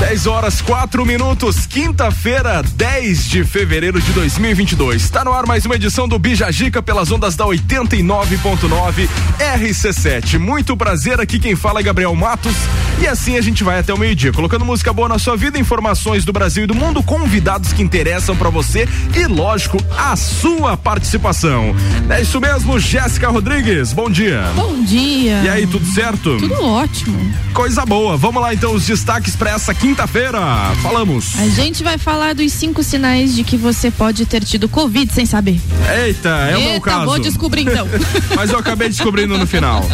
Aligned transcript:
10 0.00 0.26
horas 0.26 0.62
4 0.62 1.04
minutos, 1.04 1.66
quinta-feira, 1.66 2.62
10 2.62 3.28
de 3.28 3.44
fevereiro 3.44 4.00
de 4.00 4.10
2022. 4.12 5.02
Está 5.02 5.22
no 5.22 5.30
ar 5.30 5.46
mais 5.46 5.66
uma 5.66 5.76
edição 5.76 6.08
do 6.08 6.18
Bijagica 6.18 6.82
pelas 6.82 7.12
ondas 7.12 7.36
da 7.36 7.44
89.9 7.44 9.06
RC7. 9.38 10.38
Muito 10.38 10.74
prazer, 10.74 11.20
aqui 11.20 11.38
quem 11.38 11.54
fala 11.54 11.80
é 11.80 11.82
Gabriel 11.82 12.16
Matos. 12.16 12.54
E 12.98 13.06
assim 13.06 13.36
a 13.36 13.42
gente 13.42 13.62
vai 13.62 13.78
até 13.78 13.92
o 13.92 13.98
meio-dia, 13.98 14.32
colocando 14.32 14.64
música 14.64 14.90
boa 14.90 15.06
na 15.06 15.18
sua 15.18 15.36
vida, 15.36 15.58
informações 15.58 16.24
do 16.24 16.32
Brasil 16.32 16.64
e 16.64 16.66
do 16.66 16.74
mundo, 16.74 17.02
convidados 17.02 17.70
que 17.70 17.82
interessam 17.82 18.34
para 18.34 18.48
você 18.48 18.88
e, 19.14 19.26
lógico, 19.26 19.76
a 19.98 20.16
sua 20.16 20.78
participação. 20.78 21.76
É 22.08 22.22
isso 22.22 22.40
mesmo, 22.40 22.80
Jéssica 22.80 23.28
Rodrigues. 23.28 23.92
Bom 23.92 24.10
dia. 24.10 24.50
Bom 24.56 24.82
dia. 24.82 25.42
E 25.44 25.48
aí, 25.48 25.66
tudo 25.66 25.84
certo? 25.92 26.38
Tudo 26.38 26.64
ótimo. 26.64 27.34
Coisa 27.52 27.84
boa. 27.84 28.16
Vamos 28.16 28.40
lá 28.40 28.54
então 28.54 28.72
os 28.72 28.86
destaques 28.86 29.36
para 29.36 29.50
essa 29.50 29.74
quinta 29.74 29.89
quinta-feira. 29.90 30.40
Falamos. 30.82 31.36
A 31.36 31.48
gente 31.48 31.82
vai 31.82 31.98
falar 31.98 32.32
dos 32.32 32.52
cinco 32.52 32.80
sinais 32.80 33.34
de 33.34 33.42
que 33.42 33.56
você 33.56 33.90
pode 33.90 34.24
ter 34.24 34.44
tido 34.44 34.68
Covid 34.68 35.12
sem 35.12 35.26
saber. 35.26 35.60
Eita, 36.04 36.28
é 36.28 36.56
o 36.56 36.60
meu 36.60 36.80
caso. 36.80 37.06
Vou 37.06 37.18
descobrir 37.18 37.62
então. 37.62 37.88
Mas 38.36 38.50
eu 38.52 38.58
acabei 38.58 38.88
descobrindo 38.88 39.36
no 39.36 39.48
final. 39.48 39.84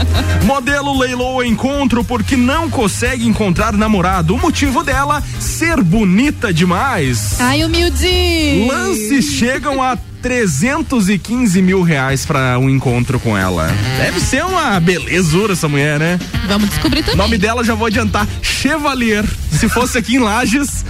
Modelo 0.44 0.98
leilou 0.98 1.36
o 1.36 1.42
encontro 1.42 2.04
porque 2.04 2.36
não 2.36 2.68
consegue 2.68 3.26
encontrar 3.26 3.72
namorado. 3.72 4.34
O 4.34 4.38
motivo 4.38 4.84
dela, 4.84 5.22
ser 5.40 5.82
bonita 5.82 6.52
demais. 6.52 7.40
Ai, 7.40 7.64
humilde. 7.64 8.66
Lances 8.68 9.24
chegam 9.24 9.82
a 9.82 9.96
315 10.26 11.62
mil 11.62 11.82
reais 11.82 12.26
para 12.26 12.58
um 12.58 12.68
encontro 12.68 13.20
com 13.20 13.38
ela. 13.38 13.68
Deve 13.96 14.18
ser 14.18 14.44
uma 14.44 14.80
belezura 14.80 15.52
essa 15.52 15.68
mulher, 15.68 16.00
né? 16.00 16.18
Vamos 16.48 16.68
descobrir 16.68 17.02
também. 17.02 17.14
O 17.14 17.16
nome 17.16 17.38
dela 17.38 17.62
já 17.62 17.76
vou 17.76 17.86
adiantar: 17.86 18.26
Chevalier. 18.42 19.24
Se 19.52 19.68
fosse 19.68 19.96
aqui 19.96 20.16
em 20.16 20.18
Lages, 20.18 20.84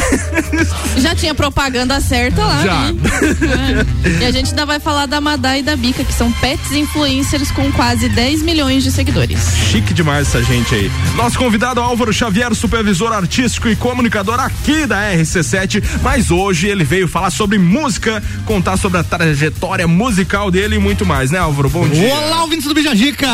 Já 0.98 1.14
tinha 1.14 1.34
propaganda 1.34 2.00
certa 2.00 2.44
lá. 2.44 2.62
Já. 2.62 2.92
Né? 2.92 3.86
É. 4.04 4.22
E 4.22 4.26
a 4.26 4.30
gente 4.30 4.50
ainda 4.50 4.66
vai 4.66 4.78
falar 4.78 5.06
da 5.06 5.20
Madá 5.20 5.58
e 5.58 5.62
da 5.62 5.76
Bica, 5.76 6.04
que 6.04 6.12
são 6.12 6.30
pets 6.32 6.72
influencers 6.72 7.50
com 7.50 7.70
quase 7.72 8.08
10 8.08 8.42
milhões 8.42 8.82
de 8.82 8.90
seguidores. 8.90 9.40
Chique 9.70 9.94
demais 9.94 10.28
essa 10.28 10.42
gente 10.42 10.74
aí. 10.74 10.90
Nosso 11.16 11.38
convidado 11.38 11.80
Álvaro 11.80 12.12
Xavier, 12.12 12.54
supervisor 12.54 13.12
artístico 13.12 13.68
e 13.68 13.76
comunicador 13.76 14.38
aqui 14.40 14.86
da 14.86 15.12
RC7, 15.12 15.82
mas 16.02 16.30
hoje 16.30 16.68
ele 16.68 16.84
veio 16.84 17.08
falar 17.08 17.30
sobre 17.30 17.58
música, 17.58 18.22
contar 18.44 18.76
sobre 18.76 18.98
a 18.98 19.04
trajetória 19.04 19.86
musical 19.88 20.50
dele 20.50 20.76
e 20.76 20.78
muito 20.78 21.04
mais, 21.04 21.30
né, 21.30 21.38
Álvaro? 21.38 21.68
Bom 21.68 21.88
dia. 21.88 22.14
Olá, 22.14 22.42
ouvintes 22.42 22.66
do 22.66 22.74
Bijagica! 22.74 23.26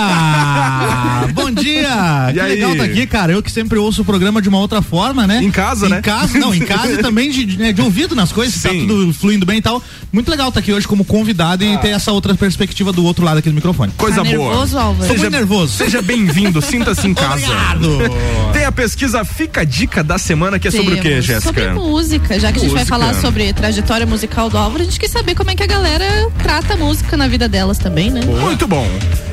Bom 1.33 1.51
dia! 1.51 2.31
E 2.31 2.35
que 2.35 2.41
aí? 2.41 2.55
legal 2.55 2.77
tá 2.77 2.85
aqui, 2.85 3.07
cara. 3.07 3.33
Eu 3.33 3.43
que 3.43 3.51
sempre 3.51 3.79
ouço 3.79 4.03
o 4.03 4.05
programa 4.05 4.41
de 4.41 4.49
uma 4.49 4.59
outra 4.59 4.83
forma, 4.83 5.27
né? 5.27 5.43
Em 5.43 5.51
casa, 5.51 5.87
em 5.87 5.91
né? 5.91 5.99
Em 5.99 6.03
casa, 6.03 6.39
não, 6.39 6.48
em 6.55 6.61
casa 6.61 6.93
e 6.93 6.99
também 7.03 7.31
de, 7.31 7.59
né, 7.59 7.73
de 7.73 7.81
ouvido 7.81 8.15
nas 8.15 8.33
coisas, 8.33 8.61
tá 8.63 8.71
Sim. 8.71 8.87
tudo 8.87 9.13
fluindo 9.13 9.45
bem 9.47 9.59
e 9.59 9.63
tal. 9.63 9.83
Muito 10.13 10.31
legal 10.31 10.49
estar 10.49 10.61
aqui 10.61 10.73
hoje 10.73 10.87
como 10.89 11.05
convidado 11.05 11.65
e 11.65 11.77
ter 11.79 11.89
essa 11.89 12.13
outra 12.13 12.35
perspectiva 12.35 12.93
do 12.93 13.05
outro 13.05 13.25
lado 13.25 13.39
aqui 13.39 13.49
do 13.49 13.55
microfone. 13.55 13.93
Coisa 13.97 14.17
Tá 14.17 14.25
boa. 14.25 14.49
nervoso, 14.51 14.79
Álvaro? 14.79 15.09
Muito 15.09 15.31
nervoso. 15.31 15.73
Seja 15.77 16.03
bem-vindo, 16.03 16.61
sinta-se 16.63 17.07
em 17.07 17.15
casa. 17.15 17.35
Obrigado! 17.35 17.99
Tem 18.53 18.65
a 18.65 18.73
pesquisa 18.73 19.25
Fica 19.25 19.61
a 19.61 19.65
Dica 19.65 20.03
da 20.03 20.19
Semana, 20.19 20.59
que 20.59 20.69
é 20.69 20.71
sobre 20.71 20.95
o 20.95 20.97
que, 20.97 21.09
Temos. 21.09 21.25
Jéssica? 21.25 21.49
Sobre 21.49 21.71
música, 21.73 22.41
já 22.41 22.51
que 22.53 22.59
a 22.59 22.63
gente 22.63 22.73
vai 22.73 22.85
Música. 22.85 22.99
falar 22.99 23.15
sobre 23.21 23.53
trajetória 23.53 24.07
musical 24.07 24.49
do 24.51 24.57
Álvaro, 24.59 24.83
a 24.83 24.85
gente 24.85 24.99
quer 24.99 25.09
saber 25.09 25.35
como 25.35 25.51
é 25.51 25.55
que 25.55 25.63
a 25.63 25.67
galera 25.67 26.29
trata 26.43 26.75
a 26.75 26.77
música 26.77 27.17
na 27.17 27.29
vida 27.29 27.49
delas 27.49 27.79
também, 27.79 28.11
né? 28.11 28.21
Muito 28.25 28.67
bom. 28.67 28.87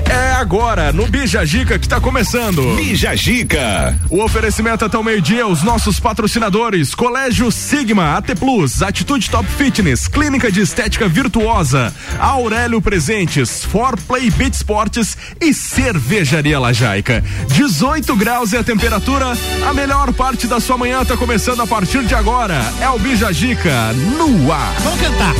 É 0.09 0.33
agora, 0.33 0.91
no 0.91 1.07
Bija 1.07 1.45
Dica, 1.45 1.79
que 1.79 1.87
tá 1.87 1.99
começando. 1.99 2.75
Bija 2.75 3.15
Gica. 3.15 3.97
O 4.09 4.23
oferecimento 4.23 4.85
até 4.85 4.97
o 4.97 5.03
meio-dia, 5.03 5.47
os 5.47 5.63
nossos 5.63 5.99
patrocinadores: 5.99 6.93
Colégio 6.93 7.51
Sigma, 7.51 8.17
AT 8.17 8.35
Plus, 8.39 8.81
Atitude 8.81 9.29
Top 9.29 9.47
Fitness, 9.57 10.07
Clínica 10.07 10.51
de 10.51 10.61
Estética 10.61 11.07
Virtuosa, 11.07 11.93
Aurélio 12.19 12.81
Presentes, 12.81 13.63
For 13.65 13.99
Play 14.01 14.29
Beat 14.31 14.53
Sports 14.53 15.17
e 15.41 15.53
Cervejaria 15.53 16.59
Lajaica. 16.59 17.23
18 17.47 18.15
graus 18.15 18.53
é 18.53 18.59
a 18.59 18.63
temperatura. 18.63 19.33
A 19.67 19.73
melhor 19.73 20.13
parte 20.13 20.47
da 20.47 20.59
sua 20.59 20.77
manhã 20.77 21.03
tá 21.03 21.17
começando 21.17 21.61
a 21.61 21.67
partir 21.67 22.03
de 22.03 22.13
agora. 22.15 22.61
É 22.79 22.89
o 22.89 22.99
Bija 22.99 23.33
Dica 23.33 23.93
no 24.17 24.51
ar. 24.51 24.73
Vamos 24.79 25.01
cantar! 25.01 25.35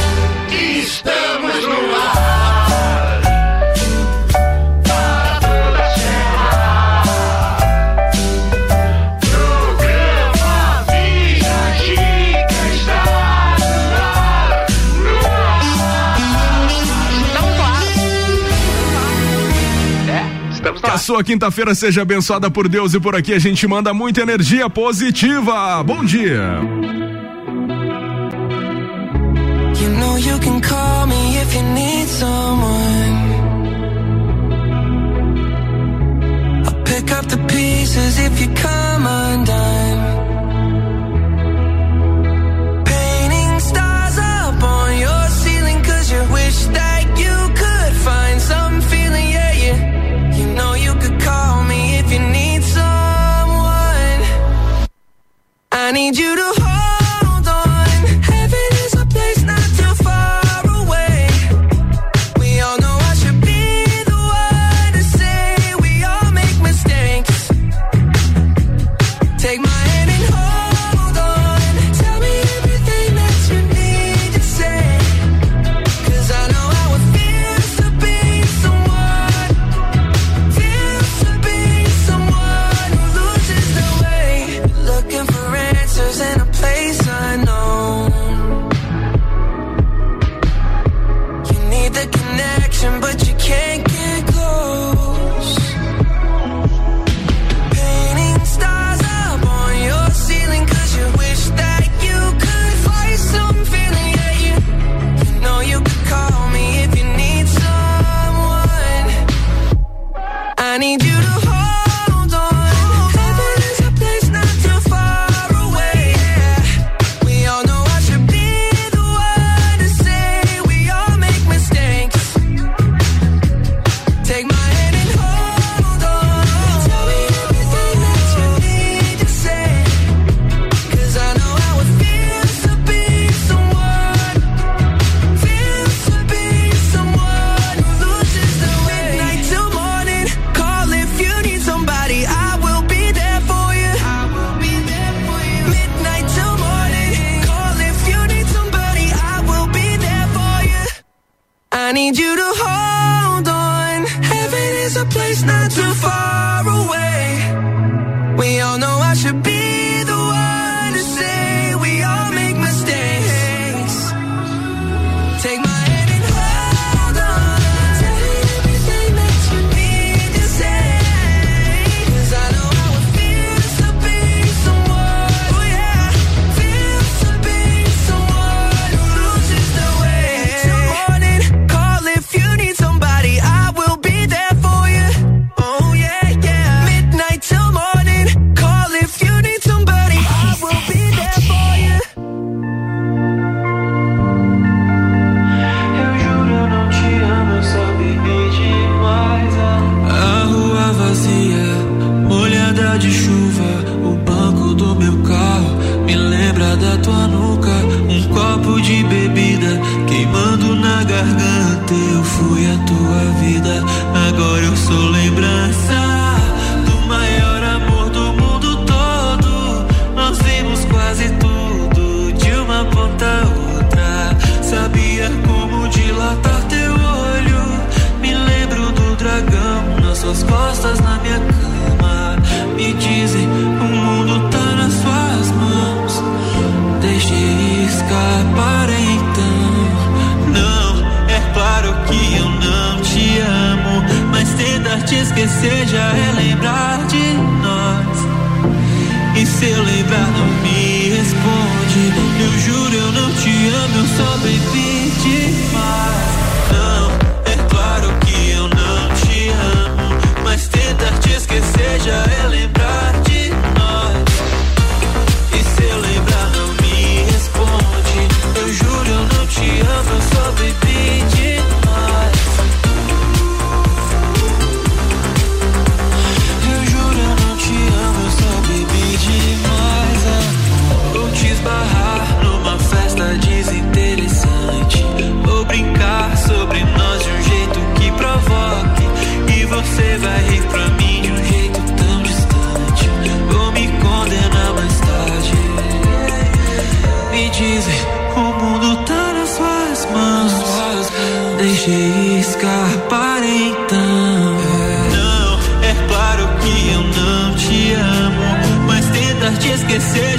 Que 20.85 20.91
a 20.91 20.97
sua 20.97 21.23
quinta-feira 21.23 21.73
seja 21.73 22.03
abençoada 22.03 22.50
por 22.50 22.68
Deus 22.68 22.94
e 22.94 23.00
por 23.00 23.16
aqui 23.16 23.34
a 23.34 23.40
gente 23.40 23.68
manda 23.68 23.94
muita 23.94 24.22
energia 24.22 24.69
positiva. 24.69 25.84
Bom 25.84 26.03
dia. 26.03 26.59
Pick 36.85 37.12
up 37.12 37.28
the 37.28 37.38
pieces 37.47 38.19
if 38.19 38.41
you 38.41 38.47
come 38.56 39.06
undone. 39.06 39.84
I 55.85 55.91
need 55.91 56.18
you 56.18 56.35
to 56.35 56.53
hold 56.57 56.74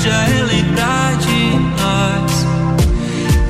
seja 0.06 0.14
é 0.14 0.42
lembrar 0.42 1.16
de 1.16 1.56
nós. 1.80 2.46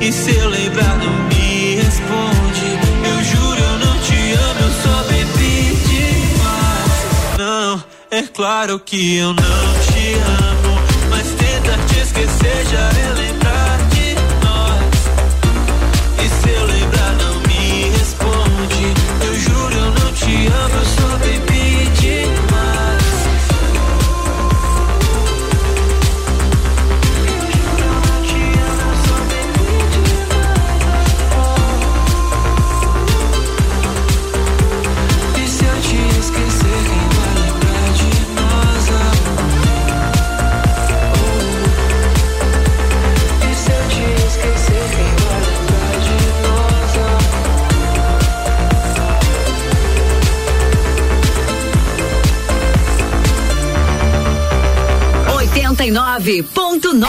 E 0.01 0.11
se 0.11 0.35
eu 0.35 0.49
lembrar, 0.49 0.97
não 0.97 1.13
me 1.27 1.75
responde. 1.75 2.79
Eu 3.05 3.23
juro, 3.23 3.61
eu 3.61 3.79
não 3.79 3.99
te 3.99 4.33
amo, 4.33 4.59
eu 4.61 4.71
só 4.81 5.03
bebi 5.03 5.75
demais. 5.87 7.37
Não, 7.37 7.83
é 8.09 8.23
claro 8.23 8.79
que 8.79 9.17
eu 9.17 9.27
não 9.27 9.35
te 9.35 10.13
amo. 10.15 10.79
Mas 11.09 11.27
tentar 11.27 11.77
te 11.85 11.99
esquecer 11.99 12.65
já 12.71 12.89
é 13.01 13.16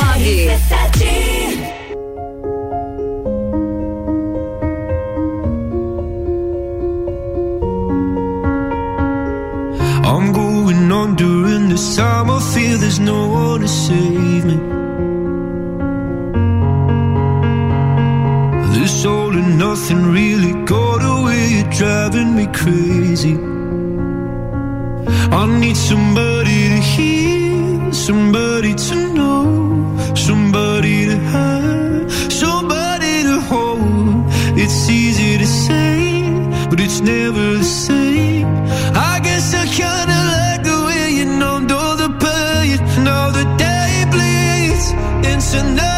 nove. 0.00 0.97
easy 35.06 35.38
to 35.38 35.46
say, 35.46 36.22
but 36.70 36.80
it's 36.80 37.00
never 37.00 37.44
the 37.60 37.68
same. 37.86 38.48
I 39.10 39.20
guess 39.26 39.54
I 39.62 39.64
kinda 39.80 40.18
like 40.34 40.62
the 40.70 40.78
way 40.86 41.04
you 41.18 41.26
numbed 41.42 41.70
all 41.70 41.96
the 42.04 42.10
pain, 42.24 42.78
and 42.96 43.08
all 43.16 43.30
the 43.38 43.46
day 43.66 43.92
bleeds 44.12 44.86
into 45.30 45.58
night. 45.74 45.97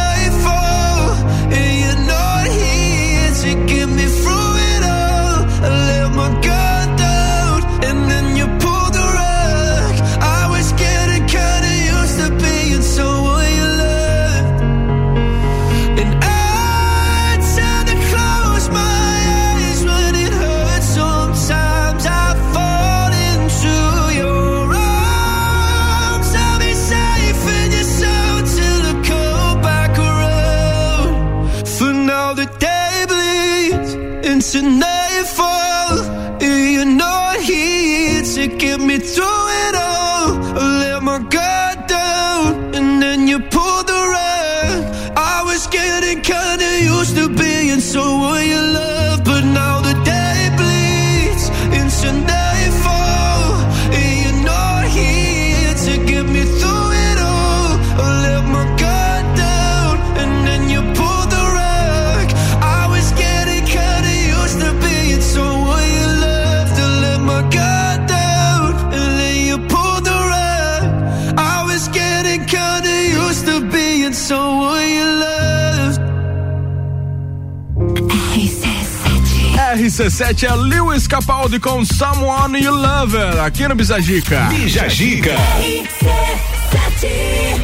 RC7 79.91 80.43
é 80.43 80.55
Lewis 80.55 81.05
Capaldi 81.05 81.59
com 81.59 81.83
Someone 81.83 82.63
You 82.63 82.73
Love 82.73 83.17
aqui 83.45 83.67
no 83.67 83.75
Bisagica. 83.75 84.43
Bija 84.45 84.87
Gica. 84.87 85.35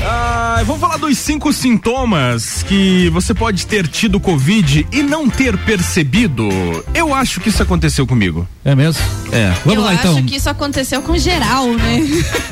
Ah, 0.05 0.62
vamos 0.65 0.81
falar 0.81 0.98
dos 0.98 1.17
cinco 1.17 1.53
sintomas 1.53 2.63
que 2.63 3.10
você 3.12 3.34
pode 3.34 3.65
ter 3.65 3.88
tido 3.88 4.19
Covid 4.19 4.86
e 4.91 5.01
não 5.01 5.29
ter 5.29 5.57
percebido. 5.60 6.50
Eu 6.93 7.13
acho 7.13 7.39
que 7.39 7.48
isso 7.48 7.63
aconteceu 7.63 8.05
comigo. 8.05 8.46
É 8.65 8.75
mesmo? 8.75 9.01
É. 9.31 9.51
Vamos 9.63 9.75
Eu 9.75 9.81
lá 9.84 9.91
acho 9.91 10.07
então. 10.10 10.24
que 10.25 10.36
isso 10.36 10.50
aconteceu 10.50 11.01
com 11.01 11.17
geral, 11.17 11.65
né? 11.75 12.01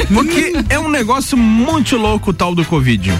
Porque 0.08 0.54
é 0.70 0.80
um 0.80 0.88
negócio 0.90 1.38
muito 1.38 1.98
louco 1.98 2.30
o 2.30 2.34
tal 2.34 2.56
do 2.56 2.64
Covid. 2.64 3.14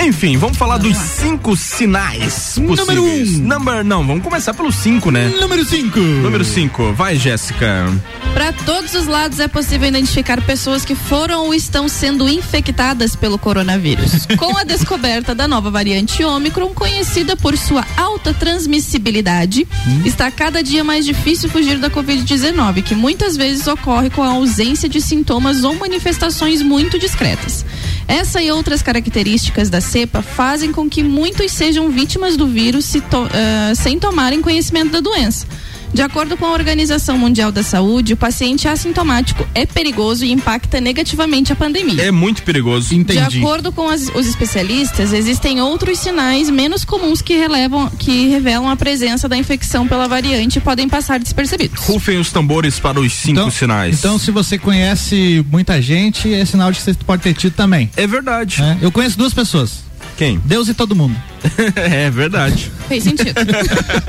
Enfim, 0.00 0.36
vamos 0.36 0.56
falar 0.56 0.78
dos 0.78 0.96
cinco 0.96 1.56
sinais 1.56 2.56
Número 2.56 3.02
possíveis. 3.02 3.36
um. 3.36 3.42
Number, 3.42 3.84
não, 3.84 4.06
vamos 4.06 4.22
começar 4.22 4.54
pelo 4.54 4.70
cinco, 4.72 5.10
né? 5.10 5.28
Número 5.40 5.64
5. 5.64 5.98
Número 5.98 6.44
cinco. 6.44 6.92
Vai, 6.92 7.16
Jéssica. 7.16 7.84
Para 8.32 8.52
todos 8.52 8.94
os 8.94 9.06
lados 9.06 9.40
é 9.40 9.48
possível 9.48 9.88
identificar 9.88 10.40
pessoas 10.42 10.84
que 10.84 10.94
foram 10.94 11.46
ou 11.46 11.54
estão 11.54 11.88
sendo 11.88 12.28
infectadas 12.28 13.16
pelo 13.16 13.38
coronavírus. 13.38 14.26
Com 14.38 14.56
a 14.56 14.64
descoberta 14.64 15.34
da 15.34 15.48
nova 15.48 15.70
variante 15.70 16.22
Ômicron, 16.22 16.68
conhecida 16.68 17.36
por 17.36 17.56
sua 17.58 17.84
alta 17.96 18.32
transmissibilidade, 18.32 19.66
está 20.04 20.30
cada 20.30 20.62
dia 20.62 20.84
mais 20.84 21.04
difícil 21.04 21.48
fugir 21.48 21.78
da 21.78 21.90
Covid-19, 21.90 22.82
que 22.82 22.94
muitas 22.94 23.36
vezes 23.36 23.66
ocorre 23.66 24.10
com 24.10 24.22
a 24.22 24.28
ausência 24.28 24.88
de 24.88 25.00
sintomas 25.00 25.64
ou 25.64 25.74
manifestações 25.74 26.62
muito 26.62 26.98
discretas. 26.98 27.64
Essa 28.08 28.42
e 28.42 28.50
outras 28.50 28.80
características 28.80 29.68
da 29.68 29.82
cepa 29.82 30.22
fazem 30.22 30.72
com 30.72 30.88
que 30.88 31.02
muitos 31.02 31.52
sejam 31.52 31.90
vítimas 31.90 32.38
do 32.38 32.46
vírus 32.46 32.86
se 32.86 33.02
to- 33.02 33.28
ah, 33.32 33.74
sem 33.74 33.98
tomarem 33.98 34.40
conhecimento 34.40 34.90
da 34.92 35.00
doença. 35.00 35.46
De 35.92 36.02
acordo 36.02 36.36
com 36.36 36.44
a 36.46 36.52
Organização 36.52 37.16
Mundial 37.18 37.50
da 37.50 37.62
Saúde, 37.62 38.12
o 38.12 38.16
paciente 38.16 38.68
assintomático 38.68 39.46
é 39.54 39.64
perigoso 39.66 40.24
e 40.24 40.30
impacta 40.30 40.80
negativamente 40.80 41.52
a 41.52 41.56
pandemia. 41.56 42.02
É 42.02 42.10
muito 42.10 42.42
perigoso. 42.42 42.94
Entendi. 42.94 43.28
De 43.28 43.38
acordo 43.38 43.72
com 43.72 43.88
as- 43.88 44.08
os 44.14 44.26
especialistas, 44.26 45.12
existem 45.12 45.60
outros 45.60 45.98
sinais 45.98 46.50
menos 46.50 46.84
comuns 46.84 47.22
que, 47.22 47.36
relevam, 47.36 47.88
que 47.90 48.28
revelam 48.28 48.68
a 48.68 48.76
presença 48.76 49.28
da 49.28 49.36
infecção 49.36 49.88
pela 49.88 50.06
variante 50.06 50.58
e 50.58 50.60
podem 50.60 50.88
passar 50.88 51.18
despercebidos. 51.18 51.80
Rufem 51.84 52.18
os 52.18 52.30
tambores 52.30 52.78
para 52.78 53.00
os 53.00 53.12
cinco 53.12 53.32
Então, 53.40 53.50
sinais. 53.50 53.98
então, 53.98 54.18
se 54.18 54.30
você 54.30 54.58
conhece 54.58 55.44
muita 55.50 55.80
gente, 55.80 56.32
é 56.32 56.44
sinal 56.44 56.70
de 56.70 56.78
que 56.78 56.84
você 56.84 56.94
pode 56.94 57.22
ter 57.22 57.34
tido 57.34 57.54
também. 57.54 57.90
É 57.96 58.06
verdade. 58.06 58.60
né? 58.60 58.78
Eu 58.80 58.92
conheço 58.92 59.16
duas 59.18 59.32
pessoas. 59.34 59.88
Quem? 60.18 60.40
Deus 60.44 60.66
e 60.68 60.74
todo 60.74 60.96
mundo. 60.96 61.14
é 61.76 62.10
verdade. 62.10 62.72
Fez 62.88 63.04
sentido. 63.04 63.38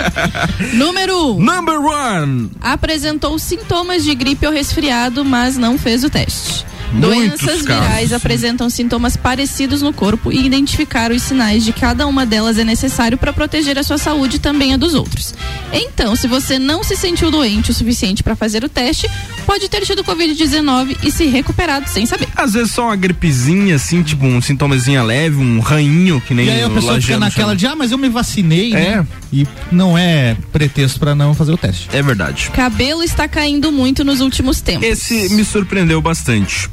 Número 0.74 1.36
1. 1.36 1.38
Um, 1.38 1.40
Number 1.40 1.80
one. 1.80 2.50
apresentou 2.60 3.38
sintomas 3.38 4.04
de 4.04 4.16
gripe 4.16 4.48
ou 4.48 4.52
resfriado, 4.52 5.24
mas 5.24 5.56
não 5.56 5.78
fez 5.78 6.04
o 6.04 6.10
teste. 6.10 6.66
Muitos 6.92 7.10
Doenças 7.12 7.62
casos. 7.62 7.84
virais 7.86 8.12
apresentam 8.14 8.68
sintomas 8.72 9.16
parecidos 9.16 9.84
no 9.84 9.94
corpo 9.94 10.32
e 10.32 10.44
identificar 10.44 11.12
os 11.12 11.22
sinais 11.22 11.64
de 11.64 11.72
cada 11.72 12.08
uma 12.08 12.26
delas 12.26 12.58
é 12.58 12.64
necessário 12.64 13.16
para 13.16 13.32
proteger 13.32 13.78
a 13.78 13.84
sua 13.84 14.00
saúde 14.00 14.38
e 14.38 14.40
também 14.40 14.74
a 14.74 14.78
dos 14.78 14.96
outros. 14.96 15.36
Então, 15.72 16.16
se 16.16 16.28
você 16.28 16.58
não 16.58 16.84
se 16.84 16.96
sentiu 16.96 17.30
doente 17.30 17.70
o 17.70 17.74
suficiente 17.76 18.24
para 18.24 18.36
fazer 18.36 18.64
o 18.64 18.70
teste, 18.70 19.08
pode 19.50 19.68
ter 19.68 19.82
tido 19.82 20.04
Covid-19 20.04 20.96
e 21.02 21.12
se 21.12 21.26
recuperado 21.26 21.90
sem 21.90 22.06
saber. 22.06 22.28
Às 22.36 22.54
vezes 22.54 22.72
só 22.72 22.86
uma 22.86 22.96
gripezinha, 22.96 23.76
assim, 23.78 24.04
tipo 24.04 24.24
um 24.28 24.40
sintomazinha 24.40 25.02
leve, 25.02 25.38
um 25.38 25.60
ranhinho, 25.60 26.22
que 26.22 26.36
nem 26.36 26.46
E 26.46 26.50
aí 26.52 26.62
a 26.62 26.68
o 26.68 26.70
pessoa 26.76 27.02
fica 27.02 27.18
naquela 27.18 27.48
chama. 27.48 27.56
de, 27.56 27.66
ah, 27.66 27.76
mas 27.76 27.92
eu 27.92 27.98
me 27.98 28.10
vacinei, 28.10 28.72
É. 28.76 28.98
né? 28.98 29.08
E 29.34 29.48
não 29.72 29.98
é 29.98 30.38
pretexto 30.52 31.00
pra 31.00 31.16
não 31.16 31.34
fazer 31.34 31.52
o 31.52 31.58
teste. 31.58 31.90
É 31.92 32.00
verdade. 32.04 32.52
Cabelo 32.52 33.02
está 33.02 33.28
caindo 33.28 33.72
muito 33.72 34.04
nos 34.04 34.22
últimos 34.22 34.62
tempos. 34.62 34.88
Esse 34.88 35.30
me 35.34 35.44
surpreendeu 35.44 36.00
bastante. 36.00 36.70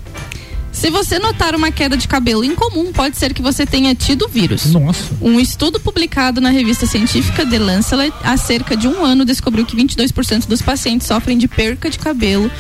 Se 0.76 0.90
você 0.90 1.18
notar 1.18 1.54
uma 1.54 1.70
queda 1.72 1.96
de 1.96 2.06
cabelo 2.06 2.44
incomum, 2.44 2.92
pode 2.92 3.16
ser 3.16 3.32
que 3.32 3.40
você 3.40 3.64
tenha 3.64 3.94
tido 3.94 4.28
vírus. 4.28 4.66
Nossa. 4.66 5.04
Um 5.22 5.40
estudo 5.40 5.80
publicado 5.80 6.38
na 6.38 6.50
revista 6.50 6.84
científica 6.84 7.46
The 7.46 7.58
Lancet 7.58 8.12
há 8.22 8.36
cerca 8.36 8.76
de 8.76 8.86
um 8.86 9.02
ano 9.02 9.24
descobriu 9.24 9.64
que 9.64 9.74
22% 9.74 10.46
dos 10.46 10.60
pacientes 10.60 11.06
sofrem 11.06 11.38
de 11.38 11.48
perca 11.48 11.88
de 11.88 11.98
cabelo 11.98 12.50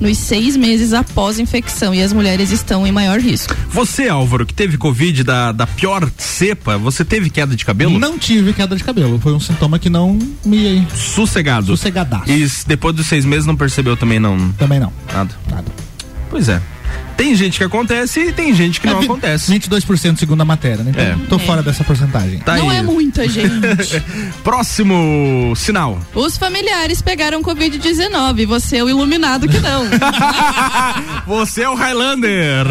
nos 0.00 0.16
seis 0.16 0.56
meses 0.56 0.94
após 0.94 1.38
a 1.38 1.42
infecção 1.42 1.94
e 1.94 2.02
as 2.02 2.14
mulheres 2.14 2.50
estão 2.50 2.86
em 2.86 2.90
maior 2.92 3.20
risco. 3.20 3.54
Você, 3.70 4.08
Álvaro, 4.08 4.46
que 4.46 4.54
teve 4.54 4.78
Covid 4.78 5.22
da, 5.22 5.52
da 5.52 5.66
pior 5.66 6.10
cepa, 6.16 6.78
você 6.78 7.04
teve 7.04 7.28
queda 7.28 7.54
de 7.54 7.64
cabelo? 7.64 7.98
Não 7.98 8.18
tive 8.18 8.54
queda 8.54 8.74
de 8.74 8.82
cabelo. 8.82 9.20
Foi 9.20 9.34
um 9.34 9.40
sintoma 9.40 9.78
que 9.78 9.90
não 9.90 10.18
me 10.44 10.86
Sossegado. 10.94 11.66
sossegadaço. 11.66 12.30
E 12.32 12.48
depois 12.66 12.96
dos 12.96 13.06
seis 13.06 13.26
meses 13.26 13.44
não 13.44 13.54
percebeu 13.54 13.96
também 13.98 14.18
não 14.18 14.50
Também 14.52 14.80
não. 14.80 14.90
nada. 15.12 15.34
Nada. 15.50 15.70
Pois 16.30 16.48
é. 16.48 16.60
Tem 17.16 17.34
gente 17.34 17.58
que 17.58 17.64
acontece 17.64 18.20
e 18.20 18.32
tem 18.32 18.54
gente 18.54 18.80
que 18.80 18.86
não 18.86 18.96
É, 18.96 19.00
vi- 19.00 19.04
acontece. 19.06 19.50
22% 19.50 20.18
segundo 20.18 20.40
a 20.42 20.44
matéria, 20.44 20.84
né? 20.84 20.90
Então, 20.90 21.04
É. 21.04 21.16
tô 21.28 21.38
fora 21.38 21.62
dessa 21.62 21.82
porcentagem. 21.82 22.38
Tá 22.40 22.56
Não 22.56 22.68
aí. 22.70 22.76
é 22.78 22.82
muita 22.82 23.26
gente. 23.28 23.50
Próximo 24.44 25.52
sinal. 25.56 25.98
Os 26.14 26.36
familiares 26.36 27.00
pegaram 27.02 27.42
Covid-19, 27.42 28.46
você 28.46 28.76
é 28.78 28.84
o 28.84 28.88
iluminado 28.90 29.48
que 29.48 29.58
não. 29.58 29.84
Você 31.26 31.62
é 31.62 31.68
o 31.68 31.74
Highlander. 31.74 32.64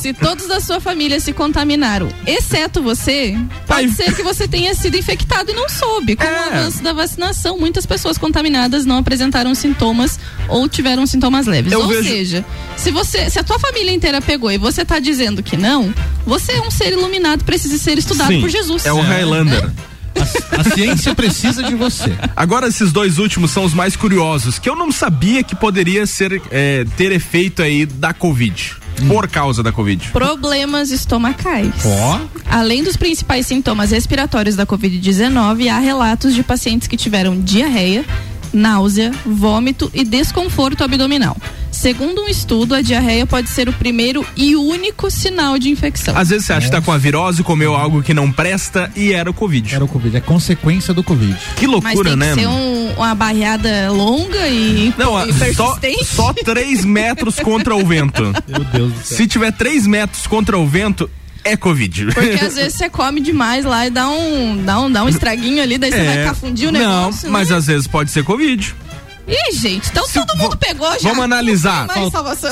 Se 0.00 0.12
todos 0.12 0.46
da 0.48 0.60
sua 0.60 0.80
família 0.80 1.20
se 1.20 1.32
contaminaram, 1.32 2.08
exceto 2.26 2.82
você, 2.82 3.36
pode 3.66 3.86
Ai. 3.86 3.88
ser 3.90 4.14
que 4.16 4.22
você 4.22 4.48
tenha 4.48 4.74
sido 4.74 4.96
infectado 4.96 5.50
e 5.50 5.54
não 5.54 5.68
soube. 5.68 6.16
Com 6.16 6.24
É. 6.24 6.32
o 6.32 6.44
avanço 6.46 6.82
da 6.82 6.92
vacinação, 6.92 7.58
muitas 7.58 7.86
pessoas 7.86 8.18
contaminadas 8.18 8.84
não 8.84 8.98
apresentaram 8.98 9.54
sintomas 9.54 10.18
ou 10.48 10.68
tiveram 10.68 11.06
sintomas 11.06 11.46
leves. 11.46 11.72
Eu 11.72 11.82
ou 11.82 11.88
vejo- 11.88 12.08
seja, 12.08 12.44
se 12.76 12.90
você, 12.90 13.30
se 13.30 13.38
a 13.38 13.44
tua 13.44 13.57
família 13.58 13.92
inteira 13.92 14.20
pegou 14.20 14.50
e 14.50 14.58
você 14.58 14.84
tá 14.84 14.98
dizendo 14.98 15.42
que 15.42 15.56
não, 15.56 15.92
você 16.26 16.52
é 16.52 16.60
um 16.60 16.70
ser 16.70 16.92
iluminado, 16.92 17.44
precisa 17.44 17.78
ser 17.78 17.98
estudado 17.98 18.28
Sim, 18.28 18.40
por 18.40 18.48
Jesus. 18.48 18.86
É 18.86 18.92
o 18.92 19.00
Highlander. 19.00 19.70
A, 20.16 20.60
a 20.60 20.64
ciência 20.64 21.14
precisa 21.14 21.62
de 21.62 21.74
você. 21.74 22.16
Agora 22.34 22.66
esses 22.68 22.92
dois 22.92 23.18
últimos 23.18 23.50
são 23.50 23.64
os 23.64 23.74
mais 23.74 23.96
curiosos, 23.96 24.58
que 24.58 24.68
eu 24.68 24.76
não 24.76 24.90
sabia 24.90 25.42
que 25.42 25.54
poderia 25.54 26.06
ser 26.06 26.40
é, 26.50 26.84
ter 26.96 27.12
efeito 27.12 27.62
aí 27.62 27.86
da 27.86 28.12
Covid. 28.12 28.76
por 29.06 29.28
causa 29.28 29.62
da 29.62 29.70
Covid. 29.70 30.08
Problemas 30.08 30.90
estomacais. 30.90 31.72
Ó. 31.84 32.20
Além 32.50 32.82
dos 32.82 32.96
principais 32.96 33.46
sintomas 33.46 33.92
respiratórios 33.92 34.56
da 34.56 34.66
Covid-19, 34.66 35.68
há 35.68 35.78
relatos 35.78 36.34
de 36.34 36.42
pacientes 36.42 36.88
que 36.88 36.96
tiveram 36.96 37.40
diarreia, 37.40 38.04
náusea, 38.52 39.12
vômito 39.24 39.90
e 39.94 40.04
desconforto 40.04 40.82
abdominal. 40.82 41.36
Segundo 41.78 42.22
um 42.22 42.28
estudo, 42.28 42.74
a 42.74 42.82
diarreia 42.82 43.24
pode 43.24 43.48
ser 43.50 43.68
o 43.68 43.72
primeiro 43.72 44.26
e 44.36 44.56
único 44.56 45.08
sinal 45.12 45.56
de 45.60 45.70
infecção. 45.70 46.16
Às 46.18 46.30
vezes 46.30 46.44
você 46.46 46.52
acha 46.52 46.66
que 46.66 46.72
tá 46.72 46.80
com 46.82 46.90
a 46.90 46.98
virose, 46.98 47.44
comeu 47.44 47.76
algo 47.76 48.02
que 48.02 48.12
não 48.12 48.32
presta 48.32 48.90
e 48.96 49.12
era 49.12 49.30
o 49.30 49.32
Covid. 49.32 49.76
Era 49.76 49.84
o 49.84 49.88
Covid, 49.88 50.16
é 50.16 50.20
consequência 50.20 50.92
do 50.92 51.04
Covid. 51.04 51.36
Que 51.56 51.68
Mas 51.68 51.94
loucura, 51.94 52.16
né? 52.16 52.34
que 52.34 52.40
ser 52.40 52.48
um- 52.48 52.94
uma 52.96 53.14
barreada 53.14 53.92
longa 53.92 54.48
e, 54.48 54.92
Não, 54.98 55.24
e 55.24 55.32
só, 55.54 55.76
persistente. 55.76 56.04
só 56.04 56.32
3 56.32 56.84
metros 56.84 57.36
contra 57.38 57.76
o 57.76 57.86
vento. 57.86 58.24
Meu 58.48 58.64
Deus 58.64 58.92
do 58.92 59.04
céu. 59.04 59.16
Se 59.18 59.26
tiver 59.28 59.52
3 59.52 59.86
metros 59.86 60.26
contra 60.26 60.58
o 60.58 60.66
vento, 60.66 61.08
é 61.44 61.56
Covid. 61.56 62.06
Porque 62.06 62.44
às 62.44 62.56
vezes 62.56 62.74
você 62.74 62.90
come 62.90 63.20
demais 63.20 63.64
lá 63.64 63.86
e 63.86 63.90
dá 63.90 64.08
um, 64.08 64.64
dá 64.64 64.80
um, 64.80 64.90
dá 64.90 65.04
um 65.04 65.08
estraguinho 65.08 65.62
ali, 65.62 65.78
daí 65.78 65.92
você 65.92 66.04
vai 66.04 66.24
cafundir 66.24 66.68
o 66.68 66.72
negócio. 66.72 67.26
É. 67.26 67.26
Não, 67.26 67.32
mas 67.32 67.50
né? 67.50 67.56
às 67.56 67.66
vezes 67.68 67.86
pode 67.86 68.10
ser 68.10 68.24
Covid. 68.24 68.74
Ih, 69.28 69.52
gente, 69.54 69.90
então 69.90 70.06
Se- 70.06 70.14
todo 70.14 70.36
mundo 70.36 70.56
pegou 70.56 70.90
já. 70.98 71.08
Vamos 71.10 71.24
analisar. 71.24 71.86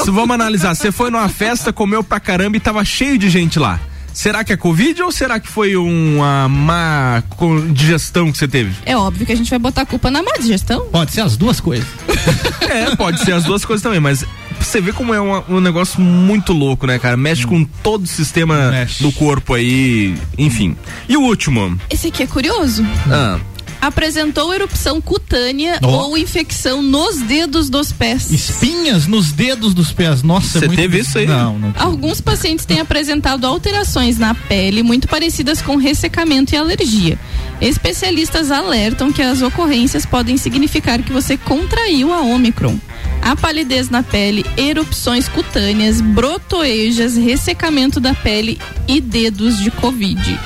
Se 0.05 0.11
vamos 0.11 0.35
analisar. 0.35 0.75
Você 0.75 0.93
foi 0.93 1.11
numa 1.11 1.29
festa, 1.29 1.73
comeu 1.73 2.05
pra 2.05 2.21
caramba 2.21 2.57
e 2.57 2.61
tava 2.61 2.85
cheio 2.85 3.17
de 3.19 3.31
gente 3.31 3.59
lá. 3.59 3.81
Será 4.13 4.43
que 4.43 4.51
é 4.51 4.57
Covid 4.57 5.03
ou 5.03 5.13
será 5.13 5.39
que 5.39 5.47
foi 5.47 5.77
uma 5.77 6.49
má 6.49 7.23
digestão 7.71 8.33
que 8.33 8.39
você 8.39 8.49
teve? 8.49 8.75
É 8.87 8.97
óbvio 8.97 9.27
que 9.27 9.33
a 9.33 9.37
gente 9.37 9.51
vai 9.51 9.59
botar 9.59 9.83
a 9.83 9.87
culpa 9.87 10.11
na 10.11 10.23
má 10.23 10.33
digestão. 10.41 10.87
Pode 10.87 11.13
ser 11.13 11.21
as 11.21 11.37
duas 11.37 11.61
coisas. 11.61 11.87
É, 12.69 12.97
pode 12.97 13.21
ser 13.21 13.33
as 13.33 13.45
duas 13.45 13.65
coisas 13.65 13.81
também, 13.83 14.01
mas 14.01 14.25
você 14.59 14.81
vê 14.81 14.93
como 14.93 15.15
é 15.15 15.21
um, 15.21 15.41
um 15.49 15.61
negócio 15.61 16.01
muito 16.01 16.53
louco, 16.53 16.85
né, 16.87 16.99
cara? 16.99 17.17
Mexe 17.17 17.47
com 17.47 17.65
todo 17.65 18.03
o 18.05 18.07
sistema 18.09 18.71
Mexe. 18.73 19.03
do 19.03 19.13
corpo 19.13 19.55
aí, 19.55 20.15
enfim. 20.37 20.77
E 21.09 21.17
o 21.17 21.21
último? 21.23 21.79
Esse 21.89 22.09
aqui 22.09 22.25
é 22.25 22.27
curioso. 22.27 22.85
Ah, 23.09 23.39
Apresentou 23.81 24.53
erupção 24.53 25.01
cutânea 25.01 25.79
Ó. 25.83 26.07
ou 26.09 26.19
infecção 26.19 26.83
nos 26.83 27.19
dedos 27.19 27.69
dos 27.71 27.93
pés. 27.93 28.31
Espinhas 28.31 29.07
nos 29.07 29.33
dedos 29.33 29.75
dos 29.75 29.93
pés. 29.93 30.23
Nossa, 30.23 30.59
Você 30.59 30.65
é 30.65 30.69
muito... 30.69 30.81
teve 30.81 30.99
isso 30.99 31.19
aí? 31.19 31.27
Não, 31.27 31.59
não. 31.59 31.75
Alguns 31.77 32.21
pacientes 32.21 32.65
têm 32.65 32.81
apresentado 32.81 33.47
alterações 33.47 34.19
na 34.19 34.35
pele 34.35 34.83
muito 34.83 35.09
parecidas 35.09 35.63
com 35.63 35.77
ressecamento 35.77 36.55
e 36.55 36.59
alergia. 36.59 37.19
Especialistas 37.61 38.51
alertam 38.51 39.13
que 39.13 39.23
as 39.23 39.41
ocorrências 39.43 40.05
podem 40.05 40.37
significar 40.37 41.03
que 41.03 41.13
você 41.13 41.37
contraiu 41.37 42.13
a 42.13 42.21
Omicron. 42.21 42.79
A 43.23 43.35
palidez 43.35 43.89
na 43.89 44.03
pele, 44.03 44.45
erupções 44.57 45.27
cutâneas, 45.29 46.01
brotoejas, 46.01 47.17
ressecamento 47.17 47.99
da 47.99 48.15
pele 48.15 48.59
e 48.87 49.01
dedos 49.01 49.59
de 49.59 49.71
Covid. 49.71 50.39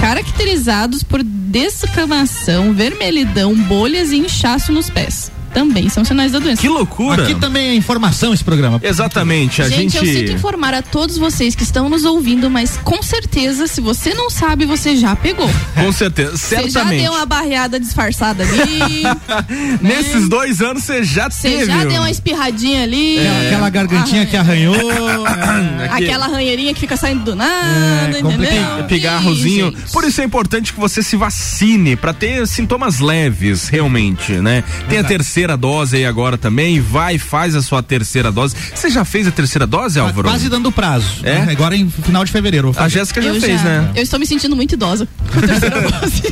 Caracterizados 0.00 1.02
por 1.02 1.22
descamação, 1.22 2.72
vermelhidão, 2.72 3.54
bolhas 3.54 4.12
e 4.12 4.16
inchaço 4.16 4.72
nos 4.72 4.88
pés. 4.88 5.30
Também 5.52 5.88
são 5.88 6.04
sinais 6.04 6.32
da 6.32 6.38
doença. 6.38 6.60
que 6.60 6.68
loucura! 6.68 7.24
Aqui 7.24 7.34
também 7.34 7.68
é 7.70 7.74
informação 7.74 8.32
esse 8.32 8.44
programa. 8.44 8.80
Exatamente, 8.82 9.62
a 9.62 9.68
Gente, 9.68 9.92
gente. 9.92 9.96
eu 9.96 10.04
sinto 10.04 10.32
informar 10.32 10.74
a 10.74 10.82
todos 10.82 11.18
vocês 11.18 11.54
que 11.54 11.62
estão 11.62 11.88
nos 11.88 12.04
ouvindo, 12.04 12.48
mas 12.50 12.76
com 12.84 13.02
certeza, 13.02 13.66
se 13.66 13.80
você 13.80 14.14
não 14.14 14.30
sabe, 14.30 14.64
você 14.64 14.96
já 14.96 15.14
pegou. 15.16 15.50
Com 15.74 15.92
certeza, 15.92 16.36
Você 16.36 16.56
já 16.56 16.62
certamente. 16.70 17.02
deu 17.02 17.12
uma 17.12 17.26
barreada 17.26 17.78
disfarçada 17.80 18.44
ali, 18.44 19.02
Nesses 19.80 20.28
dois 20.28 20.60
anos 20.60 20.84
você 20.84 21.02
já 21.02 21.28
você 21.30 21.48
teve. 21.50 21.64
já 21.66 21.76
um- 21.78 21.88
deu 21.88 22.00
uma 22.02 22.10
espirradinha 22.10 22.82
ali. 22.82 23.18
Aquela, 23.18 23.40
aquela 23.46 23.70
gargantinha 23.70 24.26
que 24.26 24.36
arranhou. 24.36 24.74
é. 25.26 25.88
Aquela 25.90 26.26
ranheirinha 26.26 26.72
que 26.74 26.80
fica 26.80 26.96
saindo 26.96 27.24
do 27.24 27.34
nada, 27.34 28.16
É, 28.16 28.20
entendeu? 28.20 28.84
pigarrozinho. 28.88 29.68
Ih. 29.68 29.92
Por 29.92 30.04
isso 30.04 30.20
é 30.20 30.24
importante 30.24 30.72
que 30.72 30.80
você 30.80 31.02
se 31.02 31.16
vacine 31.16 31.96
pra 31.96 32.12
ter 32.12 32.46
sintomas 32.46 33.00
leves, 33.00 33.68
realmente, 33.68 34.32
né? 34.32 34.62
Tem 34.88 34.98
a 34.98 35.04
terceira 35.04 35.39
dose 35.56 35.96
aí 35.96 36.04
agora 36.04 36.36
também, 36.36 36.80
vai 36.80 37.18
faz 37.18 37.54
a 37.54 37.62
sua 37.62 37.82
terceira 37.82 38.30
dose. 38.30 38.54
Você 38.74 38.90
já 38.90 39.04
fez 39.04 39.26
a 39.26 39.30
terceira 39.30 39.66
dose, 39.66 39.98
Álvaro? 39.98 40.28
Quase 40.28 40.48
dando 40.48 40.70
prazo. 40.70 41.20
É? 41.22 41.46
né? 41.46 41.52
Agora 41.52 41.76
em 41.76 41.88
final 41.88 42.24
de 42.24 42.32
fevereiro. 42.32 42.72
A. 42.76 42.88
Jéssica 42.88 43.22
já 43.22 43.28
Eu 43.28 43.40
fez, 43.40 43.62
né? 43.62 43.90
Eu 43.94 44.02
estou 44.02 44.18
me 44.18 44.26
sentindo 44.26 44.54
muito 44.54 44.72
idosa 44.74 45.08
com 45.32 45.38
a 45.38 45.42
terceira 45.42 45.80
dose. 45.88 46.22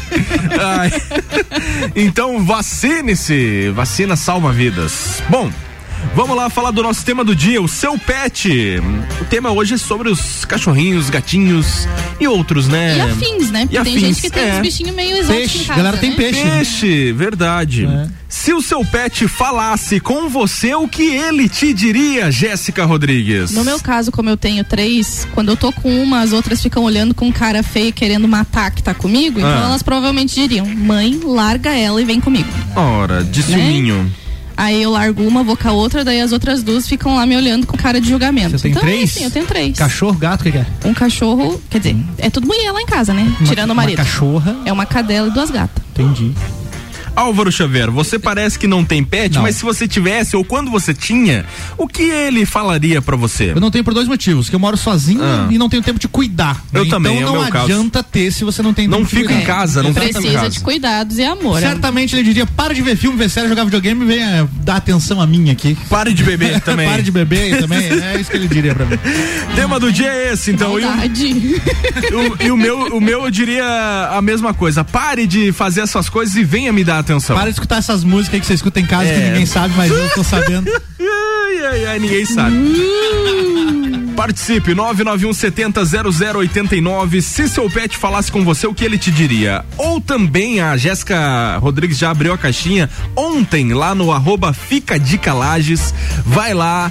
Ai. 0.60 0.90
então 1.96 2.44
vacine-se, 2.44 3.70
vacina 3.70 4.16
salva 4.16 4.52
vidas. 4.52 5.22
Bom, 5.30 5.50
vamos 6.14 6.36
lá 6.36 6.48
falar 6.50 6.70
do 6.70 6.82
nosso 6.82 7.04
tema 7.04 7.24
do 7.24 7.34
dia, 7.34 7.60
o 7.60 7.68
seu 7.68 7.98
pet. 7.98 8.48
O 9.20 9.24
tema 9.26 9.50
hoje 9.50 9.74
é 9.74 9.78
sobre 9.78 10.08
os 10.08 10.44
cachorrinhos, 10.44 11.10
gatinhos 11.10 11.86
e 12.20 12.26
outros, 12.26 12.68
né? 12.68 12.96
E 12.96 13.00
afins, 13.00 13.50
né? 13.50 13.60
Porque 13.66 13.76
E 13.78 13.82
tem 13.84 13.96
afins, 13.96 14.00
gente 14.08 14.20
que 14.22 14.30
tem 14.30 14.48
é. 14.48 14.54
uns 14.54 14.58
bichinhos 14.60 14.94
meio 14.94 15.16
exóticos 15.16 15.36
Peixe. 15.36 15.58
em 15.58 15.64
casa, 15.66 15.76
Galera 15.78 15.96
tem 15.96 16.10
né? 16.10 16.16
peixe. 16.16 16.44
né? 16.44 16.56
Peixe, 16.56 17.12
verdade. 17.12 17.84
É. 17.86 18.08
Se 18.28 18.52
o 18.52 18.60
seu 18.60 18.84
pet 18.84 19.26
falasse 19.26 20.00
com 20.00 20.28
você, 20.28 20.74
o 20.74 20.86
que 20.86 21.02
ele 21.02 21.48
te 21.48 21.72
diria, 21.72 22.30
Jéssica 22.30 22.84
Rodrigues? 22.84 23.50
No 23.52 23.64
meu 23.64 23.80
caso, 23.80 24.12
como 24.12 24.28
eu 24.28 24.36
tenho 24.36 24.62
três, 24.64 25.26
quando 25.34 25.48
eu 25.48 25.56
tô 25.56 25.72
com 25.72 26.02
uma, 26.02 26.20
as 26.20 26.32
outras 26.32 26.60
ficam 26.62 26.82
olhando 26.84 27.14
com 27.14 27.32
cara 27.32 27.62
feia 27.62 27.90
querendo 27.90 28.28
matar 28.28 28.70
que 28.70 28.82
tá 28.82 28.92
comigo, 28.92 29.38
então 29.38 29.50
Ah. 29.50 29.64
elas 29.66 29.82
provavelmente 29.82 30.34
diriam: 30.34 30.66
mãe, 30.66 31.18
larga 31.24 31.74
ela 31.74 32.00
e 32.00 32.04
vem 32.04 32.20
comigo. 32.20 32.48
Ora, 32.76 33.24
de 33.24 33.42
ciúminho. 33.42 34.12
Aí 34.58 34.82
eu 34.82 34.90
largo 34.90 35.22
uma, 35.22 35.44
vou 35.44 35.56
com 35.56 35.68
a 35.68 35.72
outra, 35.72 36.04
daí 36.04 36.20
as 36.20 36.32
outras 36.32 36.64
duas 36.64 36.88
ficam 36.88 37.14
lá 37.14 37.24
me 37.24 37.36
olhando 37.36 37.64
com 37.64 37.76
cara 37.76 38.00
de 38.00 38.08
julgamento. 38.08 38.50
Você 38.50 38.62
tem 38.64 38.72
então, 38.72 38.82
três? 38.82 39.12
Sim, 39.12 39.22
eu 39.22 39.30
tenho 39.30 39.46
três. 39.46 39.78
Cachorro, 39.78 40.18
gato, 40.18 40.40
o 40.40 40.42
que, 40.44 40.50
que 40.50 40.58
é? 40.58 40.66
Um 40.84 40.92
cachorro, 40.92 41.62
quer 41.70 41.78
dizer, 41.78 41.96
é 42.18 42.28
tudo 42.28 42.48
mulher 42.48 42.72
lá 42.72 42.82
em 42.82 42.86
casa, 42.86 43.14
né? 43.14 43.22
Uma- 43.38 43.48
Tirando 43.48 43.70
o 43.70 43.74
marido. 43.76 43.98
Uma 44.00 44.04
cachorra. 44.04 44.56
É 44.64 44.72
uma 44.72 44.84
cadela 44.84 45.28
e 45.28 45.30
duas 45.30 45.48
gatas. 45.52 45.80
Entendi. 45.94 46.34
Álvaro 47.18 47.50
Xavier, 47.50 47.90
você 47.90 48.18
parece 48.18 48.58
que 48.58 48.66
não 48.66 48.84
tem 48.84 49.02
pet, 49.02 49.34
Não. 49.34 49.42
mas 49.42 49.56
se 49.56 49.64
você 49.64 49.88
tivesse 49.88 50.36
ou 50.36 50.44
quando 50.44 50.70
você 50.70 50.94
tinha, 50.94 51.44
o 51.76 51.86
que 51.88 52.02
ele 52.02 52.46
falaria 52.46 53.02
pra 53.02 53.16
você? 53.16 53.52
Eu 53.54 53.60
não 53.60 53.70
tenho 53.70 53.82
por 53.84 53.92
dois 53.92 54.06
motivos, 54.06 54.48
que 54.48 54.54
eu 54.54 54.60
moro 54.60 54.76
sozinho 54.76 55.20
Ah. 55.22 55.48
e 55.50 55.58
não 55.58 55.68
tenho 55.68 55.82
tempo 55.82 55.98
de 55.98 56.06
cuidar. 56.08 56.62
Eu 56.72 56.84
né? 56.84 56.90
também, 56.90 57.16
é 57.16 57.20
então 57.20 57.32
o 57.32 57.34
não 57.36 57.42
meu 57.42 57.50
caso. 57.52 57.64
adianta 57.64 58.02
ter 58.02 58.32
se 58.32 58.44
você 58.44 58.62
não 58.62 58.72
tem 58.72 58.86
Não 58.86 58.98
tempo 58.98 59.10
de 59.10 59.16
fica 59.16 59.28
cuidar. 59.28 59.42
em 59.42 59.46
casa, 59.46 59.82
não 59.82 59.92
fica 59.92 60.06
em 60.06 60.12
Precisa 60.12 60.34
casa. 60.34 60.48
de 60.50 60.60
cuidados 60.60 61.18
e 61.18 61.24
amor. 61.24 61.60
né? 61.60 61.66
Certamente 61.68 62.14
ele 62.14 62.22
diria, 62.22 62.46
para 62.46 62.72
de 62.74 62.82
ver 62.82 62.96
filme, 62.96 63.16
ver 63.18 63.28
série, 63.28 63.48
jogar 63.48 63.64
videogame 63.64 64.04
e 64.04 64.06
venha 64.06 64.48
dar 64.62 64.76
atenção 64.76 65.20
a 65.20 65.26
mim 65.26 65.50
aqui. 65.50 65.76
Pare 65.90 66.12
de 66.14 66.22
beber 66.22 66.60
também. 66.62 66.88
Pare 66.88 67.02
de 67.02 67.10
beber 67.10 67.58
também, 67.60 67.82
é 67.82 68.20
isso 68.20 68.30
que 68.30 68.36
ele 68.36 68.46
diria 68.48 68.74
pra 68.74 68.86
mim. 68.86 68.96
Tema 69.56 69.80
do 69.80 69.90
dia 69.92 70.08
é 70.08 70.32
esse, 70.32 70.52
então. 70.52 70.78
E 70.78 70.84
o, 70.84 70.88
o- 72.32 72.36
e 72.46 72.50
o 72.52 72.56
meu, 72.56 72.96
o 72.96 73.00
meu 73.00 73.24
eu 73.24 73.30
diria 73.30 73.64
a 74.12 74.22
mesma 74.22 74.54
coisa. 74.54 74.84
Pare 74.84 75.26
de 75.26 75.50
fazer 75.52 75.80
essas 75.80 76.08
coisas 76.08 76.36
e 76.36 76.44
venha 76.44 76.72
me 76.72 76.84
dar 76.84 76.98
atenção. 77.00 77.07
Para 77.34 77.46
de 77.50 77.54
escutar 77.54 77.78
essas 77.78 78.04
músicas 78.04 78.34
aí 78.34 78.40
que 78.40 78.46
você 78.46 78.54
escuta 78.54 78.80
em 78.80 78.86
casa 78.86 79.04
que 79.04 79.10
É. 79.20 79.28
ninguém 79.30 79.46
sabe, 79.46 79.74
mas 79.76 79.90
eu 79.90 80.10
tô 80.10 80.22
sabendo. 80.24 80.70
Ai, 81.00 81.64
ai, 81.66 81.86
ai, 81.86 81.98
ninguém 81.98 82.24
sabe. 82.24 82.54
Participe, 84.16 84.74
991 84.74 85.32
70 85.32 85.82
0089. 85.84 87.22
Se 87.22 87.48
seu 87.48 87.70
pet 87.70 87.96
falasse 87.96 88.30
com 88.32 88.44
você, 88.44 88.66
o 88.66 88.74
que 88.74 88.84
ele 88.84 88.98
te 88.98 89.10
diria? 89.12 89.64
Ou 89.76 90.00
também 90.00 90.60
a 90.60 90.76
Jéssica 90.76 91.56
Rodrigues 91.58 91.96
já 91.98 92.10
abriu 92.10 92.32
a 92.32 92.38
caixinha 92.38 92.90
ontem 93.16 93.72
lá 93.72 93.94
no 93.94 94.12
arroba 94.12 94.52
Fica 94.52 94.98
Dica 94.98 95.32
Lages. 95.32 95.94
Vai 96.26 96.52
lá. 96.52 96.90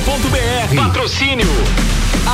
rc7.com.br. 0.00 0.76
Patrocínio 0.76 1.48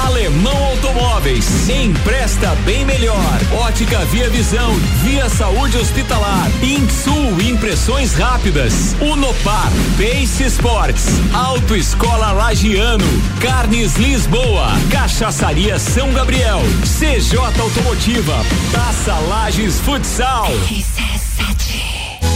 Alemão 0.07 0.57
Automóveis. 0.67 1.69
Empresta 1.69 2.55
bem 2.65 2.85
melhor. 2.85 3.17
Ótica 3.61 4.05
Via 4.07 4.29
Visão. 4.31 4.75
Via 5.03 5.29
Saúde 5.29 5.79
Hospitalar. 5.79 6.51
Insul 6.63 7.41
Impressões 7.41 8.15
Rápidas. 8.15 8.95
Unopar. 9.01 9.71
Pace 9.97 10.45
Sports. 10.45 11.07
Autoescola 11.33 12.33
Lagiano. 12.33 13.05
Carnes 13.41 13.97
Lisboa. 13.97 14.69
Cachaçaria 14.91 15.79
São 15.79 16.13
Gabriel. 16.13 16.61
CJ 16.83 17.39
Automotiva. 17.39 18.45
Taça 18.73 19.15
Lages 19.29 19.81
Futsal. 19.81 20.51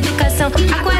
Educação. 0.00 0.50
Há 0.72 0.99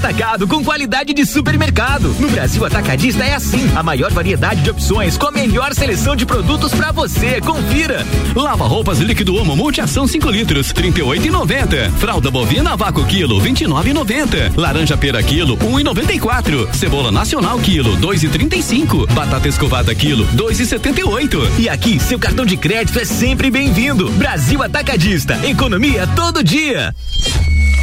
atacado 0.00 0.48
com 0.48 0.64
qualidade 0.64 1.12
de 1.12 1.26
supermercado. 1.26 2.14
No 2.18 2.30
Brasil 2.30 2.64
Atacadista 2.64 3.22
é 3.22 3.34
assim, 3.34 3.70
a 3.76 3.82
maior 3.82 4.10
variedade 4.10 4.62
de 4.62 4.70
opções 4.70 5.18
com 5.18 5.26
a 5.26 5.30
melhor 5.30 5.74
seleção 5.74 6.16
de 6.16 6.24
produtos 6.24 6.72
para 6.72 6.90
você. 6.90 7.38
Confira. 7.42 8.06
Lava 8.34 8.66
roupas 8.66 8.98
líquido 8.98 9.36
Omo 9.36 9.54
Multiação 9.54 10.06
5 10.06 10.30
litros, 10.30 10.72
38,90. 10.72 11.90
Fralda 11.98 12.30
bovina 12.30 12.76
vácuo 12.76 13.04
quilo, 13.04 13.38
29,90. 13.42 14.56
Laranja 14.56 14.96
pera 14.96 15.22
quilo, 15.22 15.58
1,94. 15.58 16.72
Cebola 16.74 17.12
nacional 17.12 17.58
quilo, 17.58 17.94
2,35. 17.98 19.12
Batata 19.12 19.48
escovada 19.48 19.94
quilo, 19.94 20.26
2,78. 20.28 21.58
E 21.58 21.68
aqui, 21.68 22.00
seu 22.00 22.18
cartão 22.18 22.46
de 22.46 22.56
crédito 22.56 22.98
é 22.98 23.04
sempre 23.04 23.50
bem-vindo. 23.50 24.10
Brasil 24.12 24.62
Atacadista, 24.62 25.38
economia 25.46 26.06
todo 26.16 26.42
dia. 26.42 26.94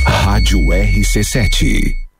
Rádio 0.03 0.59
RC7. 0.69 2.06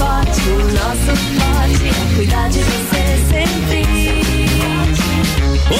forte, 0.00 0.40
o 0.48 0.58
nosso 0.72 1.12
forte 1.36 1.88
é 1.88 2.16
cuidar 2.16 2.48
de 2.48 2.58
você 2.60 3.18
sempre. 3.28 3.90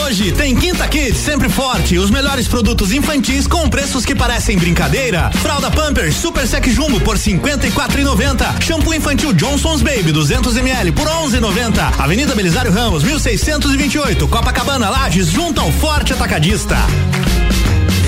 Hoje 0.05 0.31
tem 0.33 0.55
Quinta 0.55 0.87
Kids, 0.87 1.17
sempre 1.17 1.49
forte. 1.49 1.97
Os 1.99 2.11
melhores 2.11 2.47
produtos 2.47 2.93
infantis 2.93 3.47
com 3.47 3.69
preços 3.71 4.05
que 4.05 4.15
parecem 4.15 4.59
brincadeira. 4.59 5.31
Fralda 5.37 5.71
Pampers 5.71 6.17
Super 6.17 6.47
Sec 6.47 6.67
Jumbo 6.69 7.01
por 7.01 7.17
54,90. 7.17 8.63
Shampoo 8.63 8.93
infantil 8.93 9.33
Johnson's 9.33 9.81
Baby 9.81 10.13
200 10.13 10.55
ml 10.55 10.93
por 10.93 11.07
11,90. 11.07 11.99
Avenida 11.99 12.35
Belisário 12.35 12.71
Ramos 12.71 13.03
1628. 13.03 14.29
Copacabana 14.29 14.91
Lages 14.91 15.29
junto 15.29 15.63
ao 15.63 15.73
Forte 15.73 16.13
Atacadista. 16.13 16.77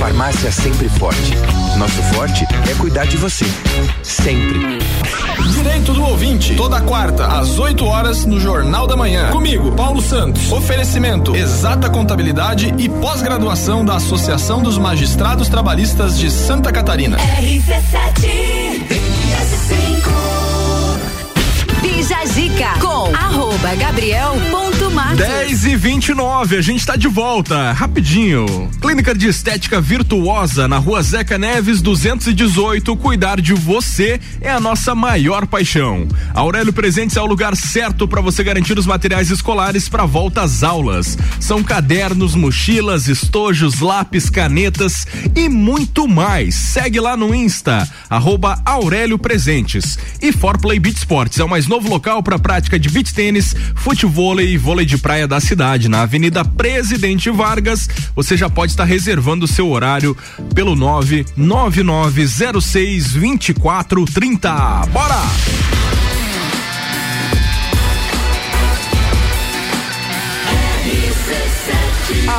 Farmácia 0.02 0.50
Sempre 0.50 0.88
Forte. 0.88 1.32
Nosso 1.78 2.02
forte 2.12 2.44
é 2.68 2.74
cuidar 2.74 3.06
de 3.06 3.16
você. 3.16 3.44
Sempre. 4.02 4.80
Direito 5.52 5.94
do 5.94 6.02
ouvinte. 6.02 6.56
Toda 6.56 6.80
quarta, 6.80 7.28
às 7.28 7.56
8 7.56 7.84
horas, 7.84 8.26
no 8.26 8.40
Jornal 8.40 8.88
da 8.88 8.96
Manhã. 8.96 9.30
Comigo, 9.30 9.70
Paulo 9.76 10.02
Santos. 10.02 10.50
Oferecimento: 10.50 11.36
Exata 11.36 11.88
Contabilidade 11.88 12.74
e 12.78 12.88
pós-graduação 12.88 13.84
da 13.84 13.94
Associação 13.94 14.60
dos 14.60 14.76
Magistrados 14.76 15.48
Trabalhistas 15.48 16.18
de 16.18 16.32
Santa 16.32 16.72
Catarina. 16.72 17.16
RC7. 17.18 19.21
Jajica 22.02 22.78
com 22.80 23.14
arroba 23.14 23.74
Gabriel 23.76 24.32
ponto 24.50 24.72
10 25.16 25.66
e 25.66 25.76
29 25.76 26.56
a 26.56 26.60
gente 26.60 26.80
está 26.80 26.96
de 26.96 27.08
volta, 27.08 27.72
rapidinho. 27.72 28.70
Clínica 28.80 29.14
de 29.14 29.28
Estética 29.28 29.80
Virtuosa 29.80 30.66
na 30.66 30.78
rua 30.78 31.02
Zeca 31.02 31.38
Neves 31.38 31.80
218. 31.80 32.96
Cuidar 32.96 33.40
de 33.40 33.54
você 33.54 34.20
é 34.40 34.50
a 34.50 34.60
nossa 34.60 34.94
maior 34.94 35.46
paixão. 35.46 36.06
Aurélio 36.34 36.72
Presentes 36.72 37.16
é 37.16 37.22
o 37.22 37.26
lugar 37.26 37.56
certo 37.56 38.06
para 38.06 38.20
você 38.20 38.42
garantir 38.42 38.78
os 38.78 38.86
materiais 38.86 39.30
escolares 39.30 39.88
para 39.88 40.04
volta 40.04 40.42
às 40.42 40.62
aulas. 40.62 41.16
São 41.40 41.62
cadernos, 41.62 42.34
mochilas, 42.34 43.08
estojos, 43.08 43.80
lápis, 43.80 44.28
canetas 44.28 45.06
e 45.34 45.48
muito 45.48 46.06
mais. 46.08 46.54
Segue 46.54 47.00
lá 47.00 47.16
no 47.16 47.34
Insta, 47.34 47.88
arroba 48.10 48.60
Aurélio 48.64 49.18
Presentes. 49.18 49.98
E 50.20 50.32
For 50.32 50.58
Play 50.58 50.78
Beat 50.78 50.96
Sports 50.96 51.38
é 51.38 51.44
o 51.44 51.48
mais 51.48 51.66
novo 51.66 51.88
local 51.92 52.22
para 52.22 52.38
prática 52.38 52.78
de 52.78 52.88
beach 52.88 53.12
tênis, 53.12 53.54
futevôlei 53.74 54.54
e 54.54 54.56
vôlei 54.56 54.86
de 54.86 54.96
praia 54.96 55.28
da 55.28 55.38
cidade, 55.40 55.90
na 55.90 56.00
Avenida 56.02 56.42
Presidente 56.42 57.28
Vargas. 57.30 57.86
Você 58.16 58.34
já 58.36 58.48
pode 58.48 58.72
estar 58.72 58.84
reservando 58.84 59.44
o 59.44 59.48
seu 59.48 59.68
horário 59.68 60.16
pelo 60.54 60.74
99906 60.74 63.12
2430. 63.12 64.86
Bora! 64.90 65.20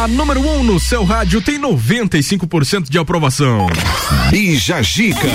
A 0.01 0.07
número 0.07 0.41
1 0.41 0.59
um 0.59 0.63
no 0.63 0.79
seu 0.79 1.03
rádio 1.03 1.41
tem 1.41 1.59
95% 1.59 2.89
de 2.89 2.97
aprovação. 2.97 3.67
Bija 4.31 4.81
Gica. 4.81 5.27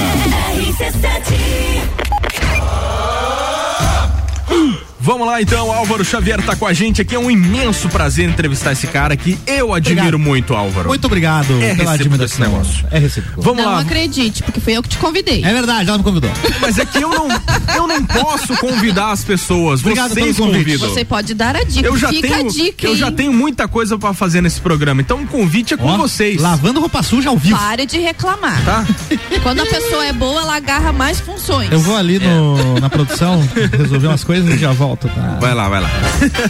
Vamos 5.09 5.27
lá 5.27 5.41
então, 5.41 5.73
Álvaro 5.73 6.05
Xavier 6.05 6.43
tá 6.45 6.55
com 6.55 6.67
a 6.67 6.73
gente 6.75 7.01
aqui. 7.01 7.15
É 7.15 7.19
um 7.19 7.31
imenso 7.31 7.89
prazer 7.89 8.29
entrevistar 8.29 8.73
esse 8.73 8.87
cara 8.87 9.17
que 9.17 9.39
eu 9.47 9.73
admiro 9.73 10.03
Obrigado. 10.03 10.19
muito, 10.19 10.55
Álvaro. 10.55 10.89
Muito 10.89 11.07
obrigado 11.07 11.63
É 11.63 11.75
pela 11.75 11.95
admiração. 11.95 12.47
negócio. 12.47 12.87
É 12.91 12.99
recíproco. 12.99 13.41
Vamos 13.41 13.65
não 13.65 13.73
lá. 13.73 13.81
acredite, 13.81 14.43
porque 14.43 14.61
foi 14.61 14.75
eu 14.75 14.83
que 14.83 14.91
te 14.91 14.99
convidei. 14.99 15.43
É 15.43 15.51
verdade, 15.51 15.89
ela 15.89 15.97
me 15.97 16.05
convidou. 16.05 16.31
Mas 16.61 16.79
é 16.79 16.85
que 16.85 16.99
eu 16.99 17.09
não, 17.09 17.27
eu 17.75 17.87
não 17.87 18.05
posso 18.05 18.55
convidar 18.59 19.13
as 19.13 19.25
pessoas. 19.25 19.81
Obrigado 19.81 20.13
Vocês 20.13 20.37
pelo 20.37 20.49
convite. 20.49 20.65
convidam. 20.73 20.91
Você 20.91 21.05
pode 21.07 21.33
dar 21.33 21.57
a 21.57 21.65
dica. 21.65 21.89
Eu 21.89 21.97
já 21.97 22.11
Fica 22.11 22.29
tenho, 22.29 22.47
a 22.47 22.53
dica, 22.53 22.87
eu 22.87 22.91
hein? 22.93 22.97
já 22.99 23.11
tenho 23.11 23.33
muita 23.33 23.67
coisa 23.67 23.97
pra 23.97 24.13
fazer 24.13 24.43
nesse 24.43 24.61
programa. 24.61 25.01
Então 25.01 25.23
o 25.23 25.27
convite 25.27 25.73
é 25.73 25.79
com 25.79 25.87
Ó, 25.87 25.97
vocês. 25.97 26.39
Lavando 26.39 26.81
roupa 26.81 27.03
suja 27.03 27.31
ao 27.31 27.39
vivo. 27.39 27.57
Pare 27.57 27.87
de 27.87 27.99
reclamar. 27.99 28.63
Tá? 28.63 28.87
Quando 29.43 29.61
a 29.63 29.67
pessoa 29.67 30.05
é 30.05 30.13
boa, 30.13 30.43
ela 30.43 30.57
agarra 30.57 30.93
mais 30.93 31.19
funções. 31.19 31.73
Eu 31.73 31.81
vou 31.81 31.97
ali 31.97 32.19
no, 32.19 32.79
na 32.79 32.91
produção 32.91 33.43
resolver 33.73 34.09
umas 34.09 34.23
coisas 34.23 34.53
e 34.55 34.59
já 34.59 34.71
volto. 34.71 34.98
Tá? 35.07 35.39
Vai 35.41 35.55
lá, 35.55 35.69
vai 35.69 35.81
lá. 35.81 35.89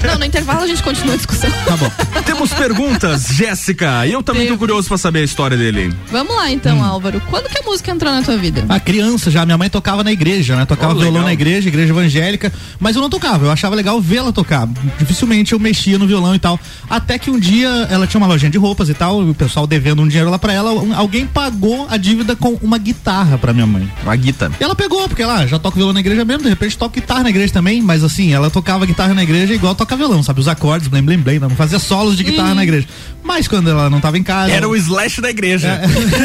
Não, 0.06 0.18
no 0.18 0.24
intervalo 0.24 0.62
a 0.62 0.66
gente 0.66 0.82
continua 0.82 1.14
a 1.14 1.16
discussão. 1.16 1.50
Tá 1.66 1.76
bom. 1.76 1.90
Temos 2.24 2.52
perguntas, 2.54 3.26
Jéssica. 3.32 4.06
E 4.06 4.12
eu 4.12 4.22
também 4.22 4.42
tô 4.42 4.46
Temos. 4.48 4.58
curioso 4.60 4.88
pra 4.88 4.96
saber 4.96 5.20
a 5.20 5.24
história 5.24 5.56
dele. 5.56 5.92
Vamos 6.10 6.34
lá 6.34 6.50
então, 6.50 6.82
Álvaro. 6.82 7.20
Quando 7.28 7.48
que 7.48 7.58
a 7.58 7.62
música 7.62 7.90
entrou 7.90 8.12
na 8.12 8.22
tua 8.22 8.36
vida? 8.38 8.64
A 8.68 8.80
criança 8.80 9.30
já, 9.30 9.44
minha 9.44 9.58
mãe 9.58 9.68
tocava 9.68 10.02
na 10.02 10.12
igreja, 10.12 10.56
né? 10.56 10.64
Tocava 10.64 10.92
Oh, 10.92 10.96
violão 10.96 11.12
legal. 11.12 11.26
na 11.26 11.32
igreja, 11.32 11.68
igreja 11.68 11.92
evangélica, 11.92 12.52
mas 12.80 12.96
eu 12.96 13.02
não 13.02 13.10
tocava, 13.10 13.44
eu 13.46 13.50
achava 13.50 13.74
legal 13.74 14.00
vê-la 14.00 14.32
tocar. 14.32 14.66
Dificilmente 14.98 15.52
eu 15.52 15.58
mexia 15.58 15.98
no 15.98 16.06
violão 16.06 16.34
e 16.34 16.38
tal. 16.38 16.58
Até 16.88 17.18
que 17.18 17.30
um 17.30 17.38
dia 17.38 17.68
ela 17.90 18.06
tinha 18.06 18.18
uma 18.20 18.26
lojinha 18.26 18.50
de 18.50 18.58
roupas 18.58 18.88
e 18.88 18.94
tal, 18.94 19.22
e 19.26 19.30
o 19.30 19.34
pessoal 19.34 19.66
devendo 19.66 20.02
um 20.02 20.08
dinheiro 20.08 20.30
lá 20.30 20.38
pra 20.38 20.52
ela, 20.52 20.72
um- 20.72 20.94
alguém 20.96 21.26
pagou 21.26 21.86
a 21.90 21.96
dívida 21.96 22.34
com 22.34 22.54
uma 22.62 22.78
guitarra 22.78 23.36
pra 23.38 23.52
minha 23.52 23.66
mãe. 23.66 23.90
A 24.06 24.16
Guita. 24.16 24.50
E 24.58 24.64
ela 24.64 24.74
pegou, 24.74 25.06
porque 25.08 25.22
ela 25.22 25.46
já 25.46 25.58
toca 25.58 25.76
violão 25.76 25.92
na 25.92 26.00
igreja 26.00 26.24
mesmo, 26.24 26.42
de 26.44 26.48
repente 26.48 26.76
toca 26.78 26.94
guitarra 27.00 27.22
na 27.24 27.30
igreja 27.30 27.52
também, 27.52 27.82
mas 27.82 28.02
assim, 28.02 28.32
ela 28.38 28.50
tocava 28.50 28.86
guitarra 28.86 29.14
na 29.14 29.22
igreja 29.22 29.52
igual 29.52 29.74
toca 29.74 29.96
violão, 29.96 30.22
sabe? 30.22 30.40
Os 30.40 30.48
acordes, 30.48 30.88
blém, 30.88 31.02
blém, 31.02 31.18
blém, 31.18 31.38
não 31.38 31.50
fazia 31.50 31.78
solos 31.78 32.16
de 32.16 32.24
guitarra 32.24 32.54
na 32.54 32.62
igreja. 32.62 32.86
Mas 33.22 33.46
quando 33.46 33.68
ela 33.68 33.90
não 33.90 34.00
tava 34.00 34.16
em 34.16 34.22
casa. 34.22 34.50
Era 34.52 34.66
o 34.66 34.74
slash 34.74 35.20
da 35.20 35.28
igreja. 35.28 35.80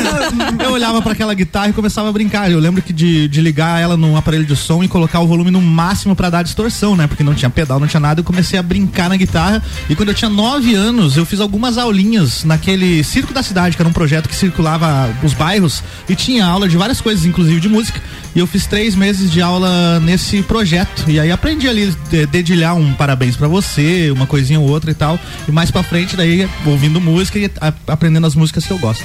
eu 0.64 0.72
olhava 0.72 1.02
pra 1.02 1.12
aquela 1.12 1.34
guitarra 1.34 1.70
e 1.70 1.74
começava 1.74 2.08
a 2.08 2.12
brincar. 2.12 2.50
Eu 2.50 2.60
lembro 2.60 2.82
que 2.82 2.94
de, 2.94 3.28
de 3.28 3.42
ligar 3.42 3.82
ela 3.82 3.98
num 3.98 4.16
aparelho 4.16 4.46
de 4.46 4.56
som 4.56 4.84
e 4.84 4.88
colocar 4.88 5.20
o 5.20 5.28
volume 5.28 5.52
no 5.52 5.62
máximo 5.62 6.16
pra 6.16 6.30
dar 6.30 6.44
distorção, 6.44 6.96
né? 6.96 7.06
Porque 7.08 7.24
não 7.24 7.34
tinha 7.34 7.50
pedal, 7.50 7.80
não 7.80 7.88
tinha 7.88 8.00
nada. 8.00 8.22
Eu 8.22 8.24
comecei 8.24 8.58
a 8.58 8.64
brincar 8.64 9.10
na 9.10 9.18
guitarra. 9.18 9.62
E 9.90 9.96
quando 9.96 10.10
eu 10.10 10.16
tinha 10.16 10.30
nove 10.30 10.76
anos, 10.76 11.18
eu 11.18 11.26
fiz 11.26 11.42
algumas 11.42 11.78
aulinhas 11.78 12.46
naquele 12.46 13.04
Circo 13.04 13.34
da 13.34 13.44
Cidade, 13.44 13.76
que 13.76 13.82
era 13.82 13.90
um 13.90 13.94
projeto 13.94 14.30
que 14.30 14.36
circulava 14.36 15.14
os 15.24 15.34
bairros 15.34 15.84
e 16.08 16.16
tinha 16.16 16.46
aula 16.46 16.70
de 16.70 16.78
várias 16.78 17.02
coisas, 17.02 17.26
inclusive 17.26 17.60
de 17.60 17.68
música. 17.68 18.02
E 18.36 18.40
eu 18.40 18.48
fiz 18.48 18.66
três 18.66 18.96
meses 18.96 19.32
de 19.32 19.42
aula 19.42 20.00
nesse 20.00 20.42
projeto. 20.42 21.04
E 21.08 21.20
aí 21.20 21.32
aprendi 21.32 21.68
ali 21.68 21.94
dedilhar 22.32 22.76
um 22.76 22.94
parabéns 22.94 23.36
pra 23.36 23.48
você, 23.48 24.12
uma 24.12 24.26
coisinha 24.28 24.60
ou 24.60 24.70
outra 24.70 24.92
e 24.92 24.94
tal. 24.94 25.20
E 25.48 25.52
mais 25.52 25.72
pra 25.72 25.84
frente, 25.84 26.16
daí 26.16 26.48
ouvindo 26.66 27.00
música 27.02 27.40
e 27.40 27.50
a- 27.62 27.74
aprendendo 27.88 28.28
as 28.28 28.36
músicas 28.36 28.66
que 28.66 28.72
eu 28.72 28.78
gosto. 28.80 29.04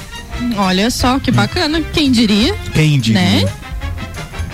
Olha 0.56 0.90
só 0.90 1.18
que 1.18 1.30
bacana. 1.30 1.80
Quem 1.92 2.10
diria? 2.12 2.54
Quem 2.74 2.98
diria? 3.00 3.20
Né? 3.20 3.44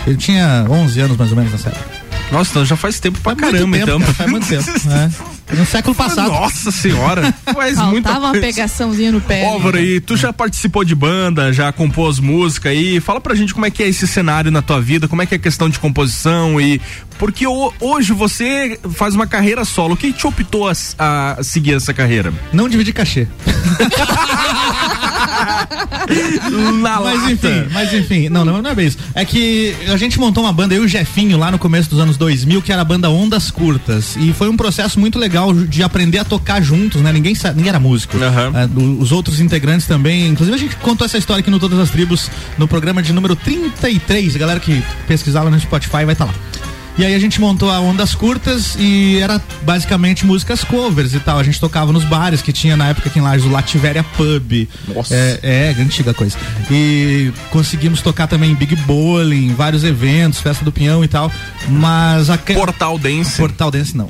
Eu 0.06 0.16
tinha 0.16 0.66
11 0.68 1.00
anos 1.00 1.16
mais 1.16 1.30
ou 1.30 1.36
menos 1.36 1.52
nessa 1.52 1.68
época. 1.70 1.94
Nossa, 2.32 2.50
então 2.50 2.64
já 2.64 2.76
faz 2.76 2.98
tempo 3.00 3.18
pra 3.20 3.34
Faz 3.36 3.52
muito 3.52 3.52
caramba, 3.52 3.76
tempo, 3.78 3.90
então. 3.90 4.00
cara, 4.00 4.14
faz 4.14 4.30
muito 4.30 4.46
tempo. 4.48 4.64
né? 4.88 5.10
No 5.56 5.66
século 5.66 5.94
passado. 5.94 6.30
Nossa 6.30 6.70
senhora. 6.70 7.34
Faz 7.52 7.78
muita 7.78 8.10
Faltava 8.10 8.32
uma 8.34 8.40
pegaçãozinha 8.40 9.12
no 9.12 9.20
pé. 9.20 9.46
Álvaro, 9.46 9.78
e 9.80 10.00
tu 10.00 10.16
já 10.16 10.32
participou 10.32 10.84
de 10.84 10.94
banda, 10.94 11.52
já 11.52 11.70
compôs 11.72 12.18
música 12.18 12.68
aí? 12.70 13.00
Fala 13.00 13.20
pra 13.20 13.34
gente 13.34 13.52
como 13.54 13.66
é 13.66 13.70
que 13.70 13.82
é 13.82 13.88
esse 13.88 14.06
cenário 14.06 14.50
na 14.50 14.62
tua 14.62 14.80
vida, 14.80 15.06
como 15.08 15.22
é 15.22 15.26
que 15.26 15.34
é 15.34 15.36
a 15.36 15.40
questão 15.40 15.68
de 15.68 15.78
composição 15.78 16.60
e 16.60 16.80
porque 17.18 17.46
ho- 17.46 17.72
hoje 17.80 18.12
você 18.12 18.78
faz 18.94 19.14
uma 19.14 19.26
carreira 19.26 19.64
solo. 19.64 19.94
O 19.94 19.96
que 19.96 20.12
te 20.12 20.26
optou 20.26 20.68
a, 20.68 20.72
a 20.98 21.42
seguir 21.42 21.74
essa 21.74 21.94
carreira? 21.94 22.32
Não 22.52 22.68
dividir 22.68 22.92
cachê. 22.92 23.28
Na 26.82 27.00
Mas 27.00 27.14
lata. 27.20 27.30
enfim, 27.32 27.66
mas 27.72 27.92
enfim, 27.94 28.28
não, 28.28 28.44
não, 28.44 28.60
não 28.62 28.70
é 28.70 28.74
bem 28.74 28.86
isso. 28.86 28.98
É 29.14 29.24
que 29.24 29.74
a 29.88 29.96
gente 29.96 30.18
montou 30.18 30.44
uma 30.44 30.52
banda, 30.52 30.74
eu 30.74 30.82
e 30.82 30.86
o 30.86 30.88
Jefinho, 30.88 31.38
lá 31.38 31.50
no 31.50 31.58
começo 31.58 31.88
dos 31.90 31.98
anos 32.00 32.16
2000, 32.16 32.62
que 32.62 32.72
era 32.72 32.82
a 32.82 32.84
banda 32.84 33.08
Ondas 33.10 33.50
Curtas. 33.50 34.16
E 34.16 34.32
foi 34.32 34.48
um 34.48 34.56
processo 34.56 34.98
muito 35.00 35.18
legal 35.18 35.52
de 35.54 35.82
aprender 35.82 36.18
a 36.18 36.24
tocar 36.24 36.60
juntos, 36.62 37.00
né? 37.02 37.12
Ninguém, 37.12 37.34
ninguém 37.54 37.68
era 37.68 37.80
músico. 37.80 38.16
Do- 38.66 39.00
os 39.00 39.12
outros 39.12 39.40
integrantes 39.40 39.86
também. 39.86 40.28
Inclusive, 40.28 40.56
a 40.56 40.60
gente 40.60 40.76
contou 40.76 41.04
essa 41.04 41.18
história 41.18 41.40
aqui 41.40 41.50
no 41.50 41.58
Todas 41.58 41.78
as 41.78 41.90
Tribos, 41.90 42.30
no 42.58 42.66
programa 42.68 43.02
de 43.02 43.12
número 43.12 43.34
33. 43.36 44.36
A 44.36 44.38
galera 44.38 44.60
que 44.60 44.82
pesquisar 45.06 45.42
lá 45.42 45.50
no 45.50 45.58
Spotify 45.60 46.04
vai 46.04 46.12
estar 46.12 46.24
lá. 46.26 46.34
E 46.96 47.04
aí 47.04 47.12
a 47.12 47.18
gente 47.18 47.40
montou 47.40 47.70
a 47.72 47.80
Ondas 47.80 48.14
Curtas 48.14 48.76
e 48.78 49.18
era 49.18 49.42
basicamente 49.62 50.24
músicas 50.24 50.62
covers 50.62 51.12
e 51.12 51.18
tal. 51.18 51.38
A 51.38 51.42
gente 51.42 51.58
tocava 51.58 51.92
nos 51.92 52.04
bares 52.04 52.40
que 52.40 52.52
tinha 52.52 52.76
na 52.76 52.88
época 52.88 53.08
aqui 53.08 53.18
em 53.18 53.22
Lages 53.22 53.44
o 53.44 53.50
Lativéria 53.50 54.04
Pub. 54.16 54.68
Nossa. 54.94 55.12
É, 55.12 55.40
é, 55.42 55.82
antiga 55.82 56.14
coisa. 56.14 56.38
E 56.70 57.32
conseguimos 57.50 58.00
tocar 58.00 58.28
também 58.28 58.52
em 58.52 58.54
Big 58.54 58.76
Bowling, 58.76 59.54
vários 59.54 59.82
eventos, 59.82 60.40
Festa 60.40 60.64
do 60.64 60.70
Pinhão 60.70 61.02
e 61.02 61.08
tal. 61.08 61.32
Mas 61.68 62.30
a 62.30 62.38
Portal 62.38 62.96
Dance. 62.96 63.36
Portal 63.36 63.72
Dance 63.72 63.96
não. 63.96 64.08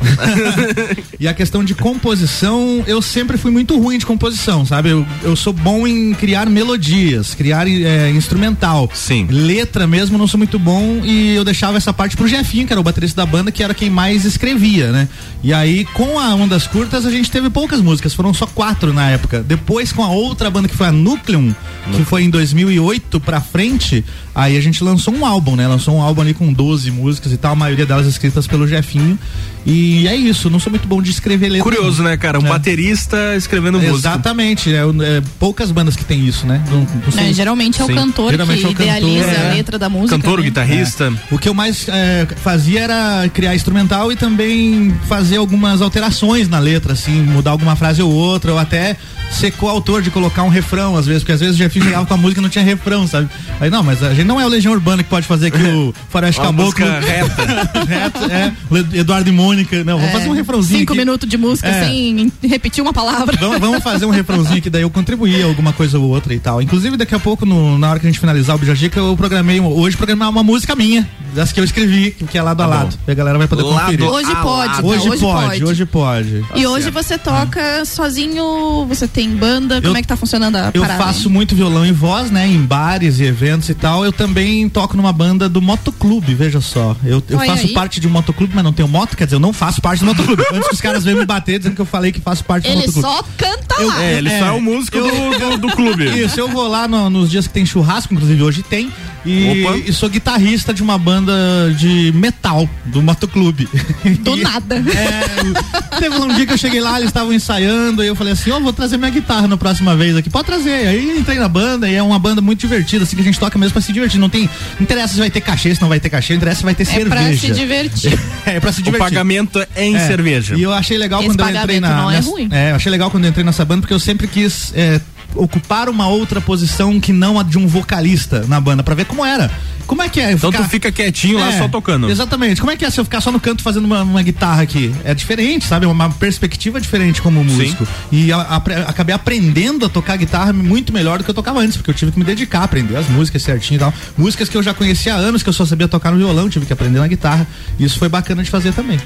e 1.18 1.26
a 1.26 1.32
questão 1.32 1.64
de 1.64 1.74
composição, 1.74 2.84
eu 2.86 3.00
sempre 3.00 3.38
fui 3.38 3.50
muito 3.50 3.78
ruim 3.78 3.96
de 3.96 4.04
composição, 4.04 4.66
sabe? 4.66 4.90
Eu, 4.90 5.06
eu 5.22 5.34
sou 5.34 5.54
bom 5.54 5.86
em 5.86 6.12
criar 6.12 6.50
melodias, 6.50 7.34
criar 7.34 7.66
é, 7.66 8.10
instrumental. 8.10 8.90
Sim. 8.92 9.26
Letra 9.30 9.86
mesmo, 9.86 10.18
não 10.18 10.26
sou 10.26 10.36
muito 10.36 10.58
bom 10.58 11.00
e 11.02 11.34
eu 11.34 11.44
deixava 11.44 11.78
essa 11.78 11.92
parte 11.92 12.14
pro 12.14 12.28
Jefinho, 12.28 12.66
que 12.66 12.73
era 12.74 12.80
o 12.80 12.84
baterista 12.84 13.22
da 13.22 13.26
banda, 13.26 13.50
que 13.50 13.62
era 13.62 13.72
quem 13.72 13.88
mais 13.88 14.24
escrevia, 14.24 14.90
né? 14.92 15.08
E 15.42 15.52
aí, 15.52 15.84
com 15.86 16.18
a 16.18 16.34
Ondas 16.34 16.66
Curtas, 16.66 17.06
a 17.06 17.10
gente 17.10 17.30
teve 17.30 17.48
poucas 17.50 17.80
músicas, 17.80 18.12
foram 18.14 18.34
só 18.34 18.46
quatro 18.46 18.92
na 18.92 19.10
época. 19.10 19.42
Depois, 19.42 19.92
com 19.92 20.02
a 20.02 20.08
outra 20.08 20.50
banda 20.50 20.68
que 20.68 20.74
foi 20.76 20.86
a 20.88 20.92
Nucleum, 20.92 21.54
que 21.94 22.04
foi 22.04 22.22
em 22.24 22.30
2008 22.30 23.20
pra 23.20 23.40
frente, 23.40 24.04
aí 24.34 24.56
a 24.56 24.60
gente 24.60 24.82
lançou 24.82 25.14
um 25.14 25.24
álbum, 25.24 25.54
né? 25.56 25.66
Lançou 25.68 25.94
um 25.96 26.02
álbum 26.02 26.20
ali 26.22 26.34
com 26.34 26.52
12 26.52 26.90
músicas 26.90 27.32
e 27.32 27.36
tal, 27.36 27.52
a 27.52 27.56
maioria 27.56 27.86
delas 27.86 28.06
escritas 28.06 28.46
pelo 28.46 28.66
Jefinho. 28.66 29.18
E 29.66 30.06
é 30.06 30.14
isso, 30.14 30.50
não 30.50 30.58
sou 30.60 30.70
muito 30.70 30.86
bom 30.86 31.00
de 31.00 31.10
escrever 31.10 31.48
letra. 31.48 31.62
Curioso, 31.70 32.02
não. 32.02 32.10
né, 32.10 32.16
cara? 32.18 32.38
Um 32.38 32.44
É. 32.46 32.48
baterista 32.50 33.34
escrevendo 33.36 33.78
música. 33.78 33.96
Exatamente, 33.96 34.70
é, 34.74 34.80
é, 34.80 35.22
poucas 35.38 35.70
bandas 35.70 35.96
que 35.96 36.04
tem 36.04 36.26
isso, 36.26 36.46
né? 36.46 36.62
Não- 36.70 36.86
não 37.04 37.12
sei. 37.12 37.30
É, 37.30 37.32
geralmente 37.32 37.80
é 37.80 37.84
o 37.84 37.86
Sim. 37.86 37.94
cantor 37.94 38.30
Geralmente 38.30 38.58
que 38.60 38.66
é 38.66 38.68
o 38.68 38.72
cantor, 38.74 38.86
idealiza 38.86 39.30
é. 39.30 39.50
a 39.50 39.54
letra 39.54 39.78
da 39.78 39.88
música. 39.88 40.18
Cantor, 40.18 40.38
né? 40.40 40.44
guitarrista. 40.44 41.04
É. 41.30 41.34
O 41.34 41.38
que 41.38 41.48
eu 41.48 41.54
mais 41.54 41.86
é, 41.88 42.26
fazia 42.64 42.80
era 42.80 43.28
criar 43.28 43.54
instrumental 43.54 44.10
e 44.10 44.16
também 44.16 44.90
fazer 45.06 45.36
algumas 45.36 45.82
alterações 45.82 46.48
na 46.48 46.58
letra, 46.58 46.94
assim, 46.94 47.20
mudar 47.20 47.50
alguma 47.50 47.76
frase 47.76 48.00
ou 48.00 48.10
outra, 48.10 48.52
ou 48.52 48.58
até 48.58 48.96
ser 49.34 49.50
coautor 49.52 50.00
de 50.02 50.10
colocar 50.10 50.42
um 50.42 50.48
refrão, 50.48 50.96
às 50.96 51.06
vezes, 51.06 51.22
porque 51.22 51.32
às 51.32 51.40
vezes 51.40 51.54
o 51.54 51.58
Jefinho 51.58 51.84
chegava 51.84 52.06
com 52.06 52.14
a 52.14 52.16
música 52.16 52.40
e 52.40 52.42
não 52.42 52.48
tinha 52.48 52.64
refrão, 52.64 53.06
sabe? 53.06 53.28
Aí, 53.60 53.68
não, 53.70 53.82
mas 53.82 54.02
a 54.02 54.14
gente 54.14 54.26
não 54.26 54.40
é 54.40 54.44
o 54.46 54.48
Legião 54.48 54.72
Urbana 54.72 55.02
que 55.02 55.08
pode 55.08 55.26
fazer 55.26 55.48
aqui 55.48 55.62
o 55.62 55.94
Faroeste 56.08 56.40
Caboclo. 56.40 56.84
reta. 56.84 57.44
Reto, 57.84 58.24
é, 58.24 58.52
o 58.70 58.76
Eduardo 58.96 59.28
e 59.28 59.32
Mônica. 59.32 59.84
Não, 59.84 59.96
vamos 59.98 60.10
É, 60.10 60.12
fazer 60.12 60.28
um 60.28 60.32
refrãozinho 60.32 60.80
Cinco 60.80 60.92
aqui. 60.92 60.98
minutos 61.00 61.28
de 61.28 61.36
música 61.36 61.68
É. 61.68 61.84
sem 61.84 62.32
repetir 62.42 62.82
uma 62.82 62.92
palavra. 62.92 63.36
Vamos, 63.38 63.58
vamos 63.58 63.82
fazer 63.82 64.06
um 64.06 64.10
refrãozinho 64.10 64.62
que 64.62 64.70
daí 64.70 64.82
eu 64.82 64.90
contribuí 64.90 65.42
alguma 65.42 65.72
coisa 65.72 65.98
ou 65.98 66.08
outra 66.08 66.32
e 66.34 66.38
tal. 66.38 66.62
Inclusive, 66.62 66.96
daqui 66.96 67.14
a 67.14 67.18
pouco, 67.20 67.44
no- 67.44 67.78
na 67.78 67.90
hora 67.90 67.98
que 68.00 68.06
a 68.06 68.10
gente 68.10 68.20
finalizar 68.20 68.56
o 68.56 68.58
Bijajica, 68.58 68.98
eu 69.00 69.16
programei, 69.16 69.60
um- 69.60 69.66
hoje 69.66 69.96
programei 69.96 70.26
uma 70.28 70.42
música 70.42 70.74
minha, 70.74 71.08
das 71.34 71.52
que 71.52 71.60
eu 71.60 71.64
escrevi, 71.64 72.12
que 72.12 72.38
é 72.38 72.42
lado 72.42 72.62
a 72.62 72.64
Tá 72.64 72.70
lado. 72.74 72.98
E 73.06 73.10
a 73.10 73.14
galera 73.14 73.36
vai 73.38 73.46
poder 73.48 73.62
Lado 73.62 73.80
conferir. 73.86 74.06
Hoje 74.08 74.30
a 74.32 74.36
pode, 74.36 74.76
tá? 74.76 74.82
Hoje, 74.86 75.08
Hoje 75.08 75.20
pode, 75.20 75.48
pode. 75.48 75.64
hoje 75.64 75.86
pode. 75.86 76.44
E 76.54 76.66
hoje 76.66 76.90
você 76.90 77.18
toca 77.18 77.84
sozinho, 77.84 78.86
você 78.88 79.06
tem 79.08 79.23
banda, 79.30 79.80
como 79.80 79.94
Eu- 79.94 79.98
é 79.98 80.02
que 80.02 80.08
tá 80.08 80.16
funcionando 80.16 80.56
a 80.56 80.70
Eu 80.74 80.82
parada? 80.82 81.02
faço 81.04 81.28
muito 81.30 81.54
violão 81.54 81.84
e 81.84 81.92
voz, 81.92 82.30
né? 82.30 82.46
Em 82.46 82.60
bares 82.62 83.18
e 83.20 83.24
eventos 83.24 83.68
e 83.68 83.74
tal. 83.74 84.04
Eu 84.04 84.12
também 84.12 84.68
toco 84.68 84.96
numa 84.96 85.12
banda 85.12 85.48
do 85.48 85.60
motoclube, 85.60 86.34
veja 86.34 86.60
só. 86.60 86.96
Eu, 87.04 87.22
eu 87.28 87.38
Olha 87.38 87.46
faço 87.50 87.66
aí. 87.66 87.72
parte 87.72 88.00
de 88.00 88.06
um 88.06 88.10
motoclube, 88.10 88.52
mas 88.54 88.64
não 88.64 88.72
tenho 88.72 88.88
moto, 88.88 89.16
quer 89.16 89.24
dizer, 89.24 89.36
eu 89.36 89.40
não 89.40 89.52
faço 89.52 89.80
parte 89.80 90.00
do 90.00 90.06
motoclube. 90.06 90.42
Antes 90.52 90.68
que 90.68 90.74
os 90.74 90.80
caras 90.80 91.04
venham 91.04 91.18
me 91.20 91.26
bater 91.26 91.58
dizendo 91.58 91.74
que 91.74 91.80
eu 91.80 91.86
falei 91.86 92.12
que 92.12 92.20
faço 92.20 92.44
parte 92.44 92.64
do 92.64 92.68
Ele 92.72 92.86
motoclube. 92.86 93.08
só 93.08 93.22
canta 93.36 93.74
Eu- 93.80 93.88
lá. 93.88 94.02
É, 94.02 94.14
ele 94.18 94.30
só 94.38 94.46
é 94.46 94.50
o 94.52 94.60
músico 94.60 94.98
do, 94.98 95.04
do, 95.38 95.56
do 95.58 95.68
clube. 95.76 96.04
Isso, 96.20 96.38
eu 96.38 96.48
vou 96.48 96.68
lá 96.68 96.86
no- 96.88 97.08
nos 97.10 97.30
dias 97.30 97.46
que 97.46 97.52
tem 97.54 97.64
churrasco, 97.66 98.12
inclusive 98.14 98.42
hoje 98.42 98.62
tem. 98.62 98.90
E, 99.26 99.64
Opa. 99.64 99.76
e 99.78 99.92
sou 99.92 100.08
guitarrista 100.08 100.72
de 100.74 100.82
uma 100.82 100.98
banda 100.98 101.32
de 101.78 102.12
metal, 102.14 102.68
do 102.84 103.02
motoclube. 103.02 103.68
Do 104.20 104.36
nada. 104.36 104.82
É, 104.94 105.98
teve 105.98 106.16
um 106.16 106.28
dia 106.34 106.46
que 106.46 106.52
eu 106.52 106.58
cheguei 106.58 106.80
lá, 106.80 106.96
eles 106.96 107.08
estavam 107.08 107.32
ensaiando, 107.32 108.02
e 108.02 108.06
eu 108.06 108.14
falei 108.16 108.32
assim, 108.32 108.50
ó, 108.50 108.60
vou 108.60 108.72
trazer 108.72 108.96
minha 108.96 109.10
guitarra 109.10 109.46
na 109.48 109.56
próxima 109.56 109.96
vez 109.96 110.16
aqui. 110.16 110.28
Pode 110.30 110.46
trazer. 110.46 110.86
Aí 110.88 111.18
entrei 111.18 111.38
na 111.38 111.48
banda 111.48 111.88
e 111.88 111.94
é 111.94 112.02
uma 112.02 112.18
banda 112.18 112.40
muito 112.40 112.60
divertida, 112.60 113.04
assim, 113.04 113.16
que 113.16 113.22
a 113.22 113.24
gente 113.24 113.38
toca 113.38 113.58
mesmo 113.58 113.72
pra 113.72 113.82
se 113.82 113.92
divertir. 113.92 114.18
Não 114.20 114.28
tem. 114.28 114.42
Não 114.44 114.82
interessa 114.82 115.14
se 115.14 115.18
vai 115.20 115.30
ter 115.30 115.40
cachê, 115.40 115.74
se 115.74 115.80
não 115.80 115.88
vai 115.88 116.00
ter 116.00 116.10
cachê, 116.10 116.34
interessa 116.34 116.58
se 116.58 116.64
vai 116.64 116.74
ter 116.74 116.82
É 116.82 116.86
cerveja. 116.86 117.10
pra 117.10 117.36
se 117.36 117.50
divertir. 117.52 118.18
É, 118.46 118.60
pra 118.60 118.70
se 118.72 118.80
O 118.80 118.84
divertir. 118.84 119.08
pagamento 119.08 119.58
é 119.74 119.86
em 119.86 119.96
É. 119.96 120.06
cerveja. 120.06 120.54
E 120.54 120.62
eu 120.62 120.70
achei 120.72 120.98
legal 120.98 121.20
Esse 121.20 121.30
quando 121.30 121.40
eu 121.40 121.46
entrei 121.46 121.60
pagamento 121.60 121.82
na. 121.82 122.02
não 122.02 122.10
é 122.10 122.16
nessa- 122.16 122.28
ruim. 122.30 122.48
eu 122.70 122.76
achei 122.76 122.92
legal 122.92 123.10
quando 123.10 123.24
eu 123.24 123.30
entrei 123.30 123.42
nessa 123.44 123.64
banda, 123.64 123.80
porque 123.80 123.94
eu 123.94 123.98
sempre 123.98 124.26
quis 124.26 124.70
é, 124.76 125.00
ocupar 125.34 125.88
uma 125.88 126.08
outra 126.08 126.40
posição 126.40 126.98
que 127.00 127.12
não 127.12 127.38
a 127.38 127.42
de 127.42 127.58
um 127.58 127.66
vocalista 127.66 128.44
na 128.48 128.60
banda, 128.60 128.82
pra 128.82 128.94
ver 128.94 129.04
como 129.06 129.24
era. 129.24 129.50
Como 129.86 130.00
é 130.02 130.08
que 130.08 130.18
é? 130.18 130.32
Então 130.32 130.50
ficar- 130.50 130.64
tu 130.64 130.70
fica 130.70 130.90
quietinho 130.90 131.38
lá 131.38 131.52
É, 131.52 131.58
só 131.58 131.68
tocando. 131.68 132.08
Exatamente. 132.10 132.58
Como 132.58 132.70
é 132.72 132.76
que 132.76 132.86
é 132.86 132.90
se 132.90 132.98
eu 132.98 133.04
ficar 133.04 133.20
só 133.20 133.30
no 133.30 133.38
canto 133.38 133.62
fazendo 133.62 133.84
uma, 133.84 134.02
uma 134.02 134.22
guitarra 134.22 134.62
aqui? 134.62 134.94
É 135.04 135.12
diferente, 135.14 135.66
sabe? 135.66 135.84
É 135.84 135.88
uma 135.88 136.08
perspectiva 136.08 136.80
diferente 136.80 137.20
como 137.20 137.44
músico. 137.44 137.86
E 138.10 138.32
a- 138.32 138.40
apre- 138.40 138.76
acabei 138.76 139.14
aprendendo 139.14 139.84
a 139.84 139.88
tocar 139.90 140.16
guitarra 140.16 140.54
muito 140.54 140.90
melhor 140.90 141.18
do 141.18 141.24
que 141.24 141.28
eu 141.30 141.34
tocava 141.34 141.60
antes, 141.60 141.76
porque 141.76 141.90
eu 141.90 141.94
tive 141.94 142.12
que 142.12 142.18
me 142.18 142.24
dedicar 142.24 142.60
a 142.60 142.64
aprender 142.64 142.96
as 142.96 143.06
músicas 143.10 143.42
certinho 143.42 143.76
e 143.76 143.80
tal. 143.80 143.92
Músicas 144.16 144.48
que 144.48 144.56
eu 144.56 144.62
já 144.62 144.72
conhecia 144.72 145.12
há 145.14 145.18
anos, 145.18 145.42
que 145.42 145.48
eu 145.50 145.52
só 145.52 145.66
sabia 145.66 145.86
tocar 145.86 146.12
no 146.12 146.16
violão, 146.16 146.48
tive 146.48 146.64
que 146.64 146.72
aprender 146.72 146.98
na 146.98 147.06
guitarra. 147.06 147.46
E 147.78 147.84
isso 147.84 147.98
foi 147.98 148.08
bacana 148.08 148.42
de 148.42 148.48
fazer 148.50 148.72
também. 148.72 148.98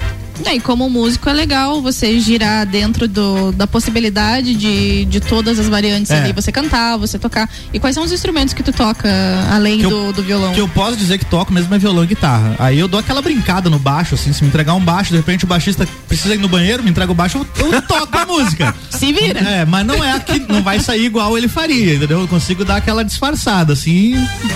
É, 0.45 0.55
e 0.55 0.61
como 0.61 0.89
músico 0.89 1.29
é 1.29 1.33
legal 1.33 1.83
você 1.83 2.21
girar 2.21 2.65
dentro 2.65 3.09
do, 3.09 3.51
da 3.51 3.67
possibilidade 3.67 4.55
de, 4.55 5.05
de 5.07 5.19
todas 5.19 5.59
as 5.59 5.67
variantes 5.67 6.13
É. 6.13 6.18
ali. 6.25 6.33
Você 6.33 6.53
cantar, 6.53 6.97
você 6.97 7.19
tocar. 7.19 7.49
E 7.73 7.79
quais 7.81 7.95
são 7.95 8.05
os 8.05 8.13
instrumentos 8.13 8.55
que 8.55 8.63
tu 8.63 8.73
toca 8.73 9.09
além 9.51 9.79
Que 9.79 9.85
eu- 9.87 9.91
do, 9.91 10.13
do 10.15 10.23
violão? 10.23 10.53
Que 10.53 10.61
eu 10.61 10.69
posso 10.69 10.97
dizer 10.97 11.19
que 11.19 11.25
toco 11.25 11.53
mesmo 11.53 11.75
é 11.75 11.79
violão 11.79 12.05
e 12.05 12.07
guitarra. 12.07 12.55
Aí 12.59 12.79
eu 12.79 12.89
dou 12.89 13.01
aquela 13.01 13.21
brincada 13.23 13.69
no 13.71 13.79
baixo, 13.79 14.15
assim, 14.15 14.33
se 14.33 14.43
me 14.43 14.49
entregar 14.49 14.75
um 14.75 14.81
baixo, 14.81 15.11
de 15.11 15.17
repente 15.17 15.45
o 15.45 15.47
baixista 15.49 15.87
precisa 16.07 16.35
ir 16.35 16.39
no 16.39 16.49
banheiro, 16.49 16.83
me 16.83 16.91
entrega 16.91 17.11
o 17.11 17.15
baixo, 17.15 17.45
eu, 17.59 17.73
eu 17.73 17.83
toco 17.83 18.17
a 18.17 18.27
música. 18.27 18.75
Se 18.91 19.13
vira. 19.13 19.41
É, 19.41 19.65
mas 19.65 19.87
não 19.87 20.03
é 20.03 20.13
aqui, 20.13 20.45
não 20.49 20.63
vai 20.63 20.81
sair 20.81 21.05
igual 21.05 21.37
ele 21.39 21.49
faria, 21.49 21.95
entendeu? 21.95 22.21
Eu 22.21 22.29
consigo 22.29 22.65
dar 22.65 22.77
aquela 22.77 23.05
disfarçada, 23.05 23.73
assim, 23.73 24.15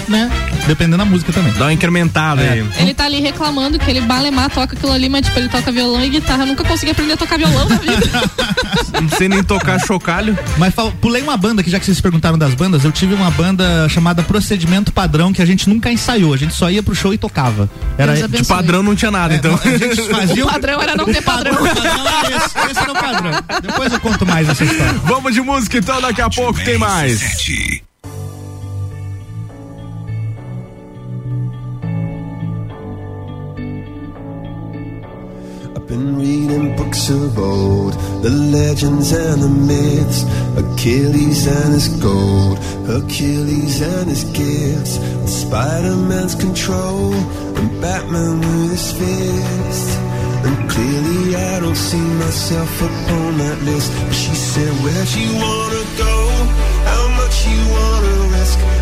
né? 0.09 0.31
Dependendo 0.67 0.99
da 0.99 1.05
música 1.05 1.33
também. 1.33 1.53
Dá 1.53 1.67
uma 1.67 1.73
incrementada 1.73 2.43
É. 2.43 2.51
aí. 2.53 2.67
Ele 2.79 2.95
tá 2.95 3.05
ali 3.05 3.21
reclamando 3.21 3.79
que 3.79 3.91
ele 3.91 4.01
balemar 4.01 4.51
toca 4.51 4.75
aquilo 4.75 4.93
ali, 4.93 5.09
mas 5.09 5.27
tipo, 5.27 5.39
ele 5.39 5.49
toca 5.49 5.71
violão 5.71 6.05
e 6.05 6.09
guitarra. 6.09 6.43
Eu 6.43 6.47
nunca 6.47 6.65
consegui 6.65 6.93
aprender 6.93 7.13
a 7.13 7.17
tocar 7.17 7.37
violão 7.39 7.69
na 7.69 7.77
vida. 7.77 8.03
Não 9.01 9.09
sei 9.11 9.29
nem 9.29 9.43
tocar 9.43 9.79
chocalho. 9.85 10.37
Mas 10.59 10.75
fal- 10.75 10.93
pulei 11.01 11.23
uma 11.23 11.37
banda, 11.37 11.52
que 11.61 11.69
já 11.69 11.81
que 11.81 11.85
vocês 11.85 12.01
perguntaram 12.01 12.39
das 12.39 12.55
bandas, 12.55 12.85
eu 12.85 12.93
tive 12.93 13.15
uma 13.15 13.29
banda 13.33 13.89
chamada 13.89 14.23
Procedimento 14.23 14.93
Padrão, 14.93 15.33
que 15.33 15.43
a 15.43 15.45
gente 15.45 15.69
nunca 15.69 15.91
ensaiou, 15.91 16.33
a 16.33 16.37
gente 16.37 16.55
só 16.55 16.71
ia 16.71 16.85
pro 16.85 16.95
show 16.95 17.13
e 17.13 17.19
tocava. 17.19 17.69
Era 17.99 18.15
de 18.29 18.45
padrão 18.45 18.81
não 18.83 18.95
tinha 18.95 19.11
nada, 19.11 19.35
É, 19.35 19.37
então. 19.39 19.59
a 19.61 19.77
gente 19.77 20.03
fazia 20.09 20.45
O 20.47 20.49
padrão 20.49 20.81
era 20.81 20.95
não 20.95 21.05
ter 21.07 21.23
padrão. 21.23 21.55
Padrão 21.57 21.85
esse, 22.37 22.71
esse 22.71 22.81
era 22.81 22.93
o 22.93 22.95
padrão. 22.95 23.33
Depois 23.61 23.93
eu 23.93 23.99
conto 24.01 24.25
mais 24.25 24.49
essa 24.49 24.63
história. 24.63 24.95
Vamos 25.05 25.35
de 25.35 25.41
música 25.41 25.79
então, 25.79 26.01
daqui 26.01 26.21
a 26.21 26.31
pouco 26.31 26.63
tem 26.65 26.79
mais. 26.79 27.21
Been 35.93 36.17
reading 36.17 36.75
books 36.75 37.11
of 37.11 37.39
old, 37.39 37.93
the 38.23 38.31
legends 38.31 39.13
and 39.13 39.43
the 39.43 39.53
myths, 39.71 40.21
Achilles 40.57 41.47
and 41.47 41.75
his 41.75 41.89
gold, 42.01 42.57
Hercules 42.87 43.83
and 43.83 44.09
his 44.09 44.25
gifts, 44.25 44.95
Spider 45.31 45.97
Man's 45.97 46.35
control, 46.35 47.13
and 47.59 47.69
Batman 47.83 48.39
with 48.41 48.71
his 48.71 48.93
fist. 48.99 49.89
And 50.47 50.71
clearly 50.71 51.37
I 51.37 51.61
don't 51.61 51.83
see 51.91 52.07
myself 52.25 52.73
upon 52.81 53.37
that 53.43 53.59
list. 53.63 53.93
But 53.93 54.15
she 54.15 54.35
said, 54.35 54.73
Where'd 54.83 55.13
you 55.21 55.31
wanna 55.45 55.85
go? 56.05 56.17
How 56.89 57.05
much 57.21 57.37
you 57.53 57.61
wanna 57.77 58.15
risk? 58.39 58.82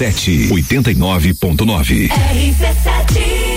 RC7 0.00 0.48
89.9. 0.48 2.08
RC7 2.08 3.47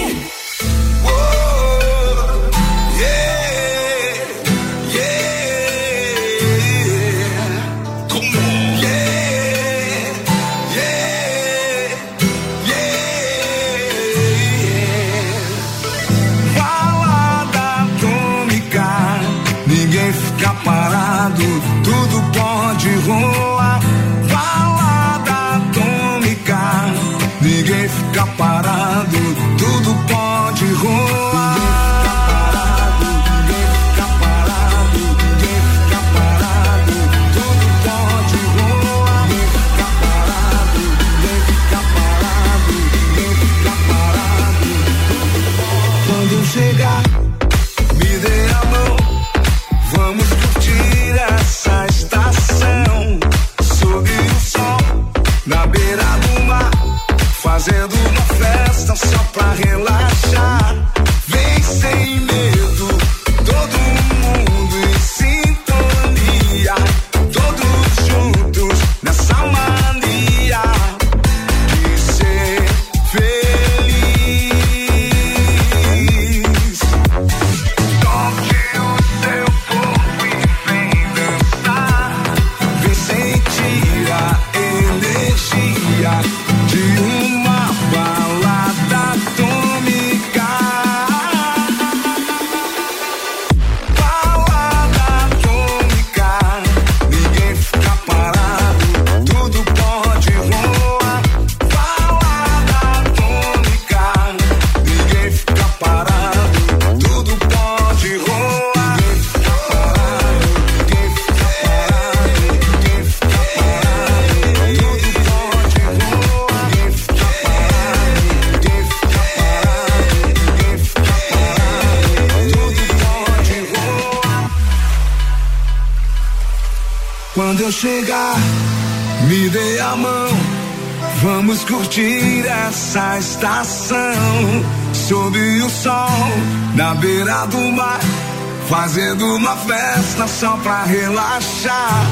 Fazendo 138.72 139.36
uma 139.36 139.57
festa 139.57 140.26
só 140.30 140.55
pra 140.63 140.86
relaxar. 140.86 142.05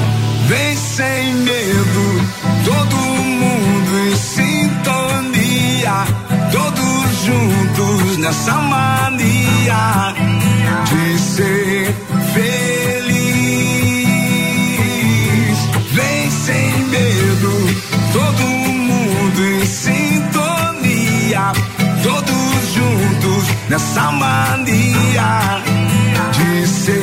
Vem 0.46 0.76
sem 0.76 1.34
medo, 1.36 2.20
todo 2.66 2.96
mundo 2.96 3.98
em 4.06 4.14
sintonia. 4.14 6.04
Todos 6.52 7.24
juntos 7.24 8.18
nessa 8.18 8.52
mania 8.56 10.14
de 10.84 11.18
ser 11.18 11.94
feliz. 12.34 13.18
Vem 15.94 16.30
sem 16.30 16.84
medo, 16.88 17.52
todo 18.12 18.42
mundo 18.42 19.42
em 19.42 19.64
sintonia. 19.64 21.52
Todos 22.02 22.74
juntos 22.74 23.44
nessa 23.70 24.12
mania 24.12 25.79
You 26.60 26.66
say 26.66 26.99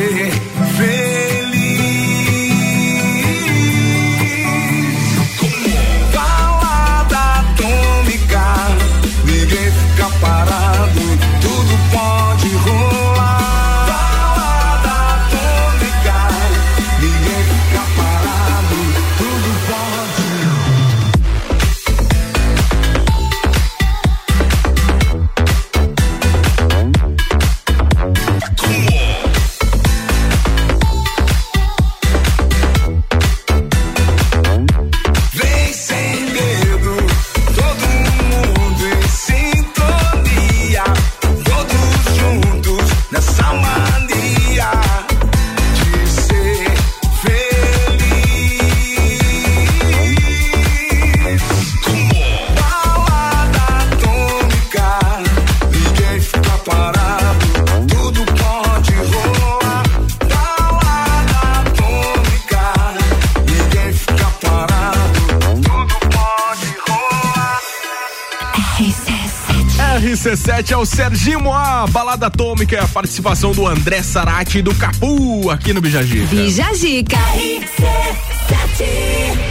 RC7 70.67 70.71
é 70.71 70.77
o 70.77 70.85
Serginho 70.85 71.39
Moá, 71.39 71.85
balada 71.87 72.27
atômica 72.27 72.75
e 72.75 72.77
a 72.77 72.87
participação 72.87 73.53
do 73.53 73.65
André 73.65 74.03
Sarati 74.03 74.57
e 74.57 74.61
do 74.61 74.75
Capu 74.75 75.49
aqui 75.49 75.71
no 75.71 75.79
Bijagica. 75.79 76.27
Bijagica. 76.27 77.17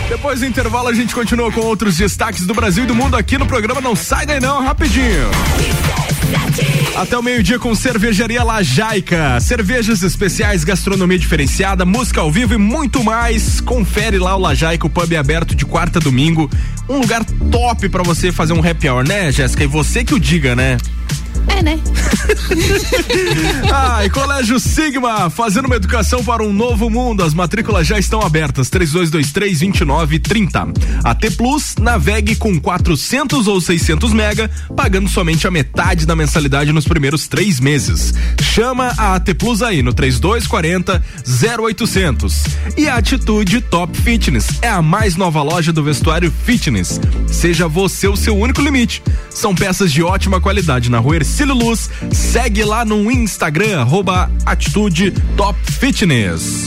Depois 0.08 0.40
do 0.40 0.46
intervalo 0.46 0.88
a 0.88 0.92
gente 0.92 1.14
continua 1.14 1.50
com 1.50 1.60
outros 1.60 1.96
destaques 1.96 2.46
do 2.46 2.52
Brasil 2.52 2.84
e 2.84 2.86
do 2.86 2.94
mundo 2.94 3.16
aqui 3.16 3.38
no 3.38 3.46
programa 3.46 3.80
Não 3.80 3.96
Sai 3.96 4.26
Daí 4.26 4.40
Não, 4.40 4.62
rapidinho. 4.62 5.30
Até 6.96 7.16
o 7.16 7.22
meio-dia 7.22 7.58
com 7.58 7.74
Cervejaria 7.74 8.42
Lajaica. 8.42 9.40
Cervejas 9.40 10.02
especiais, 10.02 10.64
gastronomia 10.64 11.18
diferenciada, 11.18 11.84
música 11.86 12.20
ao 12.20 12.30
vivo 12.30 12.54
e 12.54 12.58
muito 12.58 13.02
mais. 13.02 13.60
Confere 13.60 14.18
lá 14.18 14.36
o 14.36 14.40
Lajaica, 14.40 14.86
o 14.86 14.90
pub 14.90 15.10
é 15.12 15.16
aberto 15.16 15.54
de 15.54 15.64
quarta 15.64 15.98
a 15.98 16.02
domingo. 16.02 16.50
Um 16.88 16.98
lugar 16.98 17.24
top 17.50 17.88
pra 17.88 18.02
você 18.02 18.30
fazer 18.30 18.52
um 18.52 18.60
happy 18.60 18.88
hour, 18.88 19.06
né, 19.06 19.32
Jéssica? 19.32 19.64
E 19.64 19.66
você 19.66 20.04
que 20.04 20.14
o 20.14 20.20
diga, 20.20 20.54
né? 20.54 20.76
É, 21.56 21.62
e 24.04 24.10
Colégio 24.10 24.60
Sigma, 24.60 25.30
fazendo 25.30 25.66
uma 25.66 25.76
educação 25.76 26.24
para 26.24 26.42
um 26.42 26.52
novo 26.52 26.90
mundo. 26.90 27.22
As 27.22 27.34
matrículas 27.34 27.86
já 27.86 27.98
estão 27.98 28.20
abertas. 28.20 28.70
3223-2930. 28.70 30.74
AT 31.04 31.30
Plus, 31.36 31.74
navegue 31.80 32.36
com 32.36 32.58
400 32.58 33.48
ou 33.48 33.60
600 33.60 34.12
mega, 34.12 34.50
pagando 34.74 35.08
somente 35.08 35.46
a 35.46 35.50
metade 35.50 36.06
da 36.06 36.16
mensalidade 36.16 36.72
nos 36.72 36.86
primeiros 36.86 37.26
três 37.26 37.60
meses. 37.60 38.14
Chama 38.40 38.92
a 38.96 39.14
AT 39.14 39.34
Plus 39.34 39.62
aí 39.62 39.82
no 39.82 39.92
3240 39.92 41.02
0800. 41.58 42.44
E 42.76 42.88
a 42.88 42.96
Atitude 42.96 43.60
Top 43.62 43.96
Fitness 44.00 44.46
é 44.62 44.68
a 44.68 44.82
mais 44.82 45.16
nova 45.16 45.42
loja 45.42 45.72
do 45.72 45.82
vestuário 45.82 46.32
fitness. 46.44 47.00
Seja 47.26 47.68
você 47.68 48.08
o 48.08 48.16
seu 48.16 48.36
único 48.36 48.60
limite. 48.60 49.02
São 49.30 49.54
peças 49.54 49.92
de 49.92 50.02
ótima 50.02 50.40
qualidade 50.40 50.90
na 50.90 50.98
rua 50.98 51.16
Ercílio 51.16 51.54
Luz. 51.54 51.90
Segue 52.36 52.66
lá 52.66 52.84
no 52.84 53.10
Instagram, 53.10 53.80
arroba 53.80 54.30
Atitude 54.44 55.10
Top 55.38 55.58
Fitness. 55.80 56.66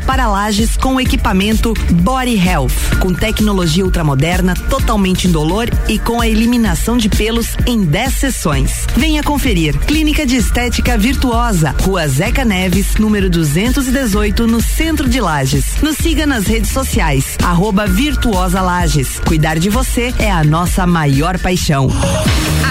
para 0.00 0.26
lajes 0.26 0.76
com 0.76 1.00
equipamento 1.00 1.72
Body 1.92 2.36
Health, 2.36 2.98
com 2.98 3.14
tecnologia 3.14 3.84
ultramoderna, 3.84 4.56
totalmente 4.68 5.28
indolor 5.28 5.68
e 5.88 6.00
com 6.00 6.20
a 6.20 6.26
eliminação 6.26 6.96
de 6.96 7.08
pelos 7.08 7.56
em 7.64 7.84
10 7.84 8.12
sessões. 8.12 8.86
Venha 8.96 9.22
conferir. 9.22 9.78
Clínica 9.78 10.26
de 10.26 10.34
Estética 10.34 10.98
Virtuosa, 10.98 11.76
Rua 11.80 12.08
Zeca 12.08 12.44
Neves, 12.44 12.96
número 12.96 13.30
218, 13.30 14.48
no 14.48 14.60
centro 14.60 15.08
de 15.08 15.20
Lages. 15.20 15.71
Nos 15.82 15.96
siga 15.96 16.26
nas 16.26 16.46
redes 16.46 16.70
sociais, 16.70 17.36
arroba 17.42 17.86
Virtuosa 17.86 18.60
Lages. 18.60 19.18
Cuidar 19.26 19.58
de 19.58 19.68
você 19.68 20.14
é 20.16 20.30
a 20.30 20.44
nossa 20.44 20.86
maior 20.86 21.36
paixão. 21.40 21.88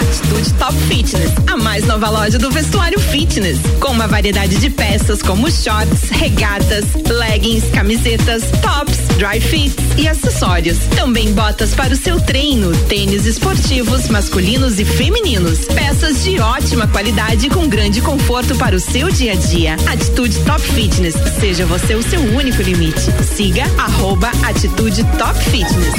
Atitude 0.00 0.54
Top 0.54 0.74
Fitness, 0.88 1.30
a 1.46 1.56
mais 1.58 1.86
nova 1.86 2.08
loja 2.08 2.38
do 2.38 2.50
vestuário 2.50 2.98
fitness, 2.98 3.58
com 3.80 3.92
uma 3.92 4.06
variedade 4.06 4.56
de 4.56 4.70
peças 4.70 5.22
como 5.22 5.50
shorts, 5.50 6.08
regatas, 6.10 6.84
leggings, 7.06 7.68
camisetas, 7.70 8.42
tops, 8.62 8.98
dry 9.18 9.40
fits 9.40 9.76
e 9.98 10.08
acessórios. 10.08 10.78
Também 10.96 11.32
botas 11.34 11.74
para 11.74 11.92
o 11.92 11.96
seu 11.96 12.20
treino, 12.20 12.74
tênis 12.88 13.26
esportivos 13.26 14.08
masculinos 14.08 14.78
e 14.78 14.84
femininos, 14.84 15.66
peças 15.66 16.24
de 16.24 16.40
ótima 16.40 16.86
qualidade 16.88 17.50
com 17.50 17.68
grande 17.68 18.00
conforto 18.00 18.54
para 18.56 18.74
o 18.74 18.80
seu 18.80 19.10
dia 19.10 19.32
a 19.32 19.36
dia. 19.36 19.74
Atitude 19.86 20.38
Top 20.40 20.60
Fitness, 20.60 21.14
seja 21.38 21.66
você 21.66 21.94
o 21.94 22.02
seu 22.02 22.20
único 22.20 22.62
limite. 22.62 23.01
Siga 23.02 23.64
arroba 23.78 24.30
Atitude 24.46 25.02
Top 25.18 25.34
Fitness. 25.50 25.94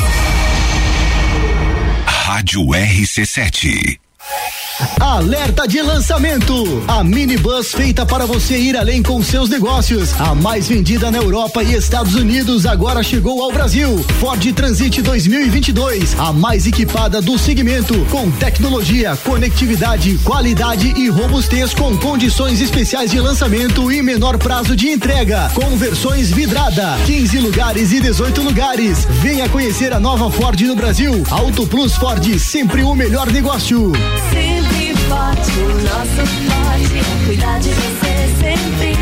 Rádio 2.05 2.61
RC7. 2.61 3.97
Alerta 4.99 5.67
de 5.67 5.81
lançamento! 5.81 6.83
A 6.87 7.03
minibus 7.03 7.71
feita 7.71 8.05
para 8.05 8.25
você 8.25 8.57
ir 8.57 8.75
além 8.75 9.01
com 9.01 9.21
seus 9.23 9.49
negócios. 9.49 10.19
A 10.19 10.35
mais 10.35 10.67
vendida 10.67 11.09
na 11.09 11.17
Europa 11.17 11.63
e 11.63 11.75
Estados 11.75 12.15
Unidos 12.15 12.65
agora 12.65 13.03
chegou 13.03 13.41
ao 13.43 13.51
Brasil. 13.51 14.03
Ford 14.19 14.41
Transit 14.53 15.01
2022, 15.01 16.19
a 16.19 16.33
mais 16.33 16.67
equipada 16.67 17.21
do 17.21 17.37
segmento, 17.37 17.93
com 18.09 18.29
tecnologia, 18.31 19.17
conectividade, 19.23 20.17
qualidade 20.19 20.93
e 20.97 21.09
robustez 21.09 21.73
com 21.73 21.97
condições 21.97 22.61
especiais 22.61 23.11
de 23.11 23.19
lançamento 23.19 23.91
e 23.91 24.01
menor 24.01 24.37
prazo 24.37 24.75
de 24.75 24.89
entrega. 24.89 25.49
Com 25.53 25.77
versões 25.77 26.31
vidrada, 26.31 26.97
15 27.05 27.39
lugares 27.39 27.91
e 27.91 27.99
18 27.99 28.41
lugares. 28.41 29.05
Venha 29.21 29.47
conhecer 29.49 29.93
a 29.93 29.99
nova 29.99 30.29
Ford 30.31 30.59
no 30.61 30.75
Brasil. 30.75 31.23
Auto 31.29 31.65
Plus 31.67 31.93
Ford, 31.95 32.39
sempre 32.39 32.83
o 32.83 32.93
melhor 32.93 33.31
negócio. 33.31 33.91
Sempre 34.31 34.72
forte, 35.13 35.51
o 35.59 35.75
nosso 35.83 36.25
forte 36.25 36.97
é 36.97 37.25
cuidar 37.25 37.59
de 37.59 37.69
você 37.69 38.29
sempre. 38.39 38.93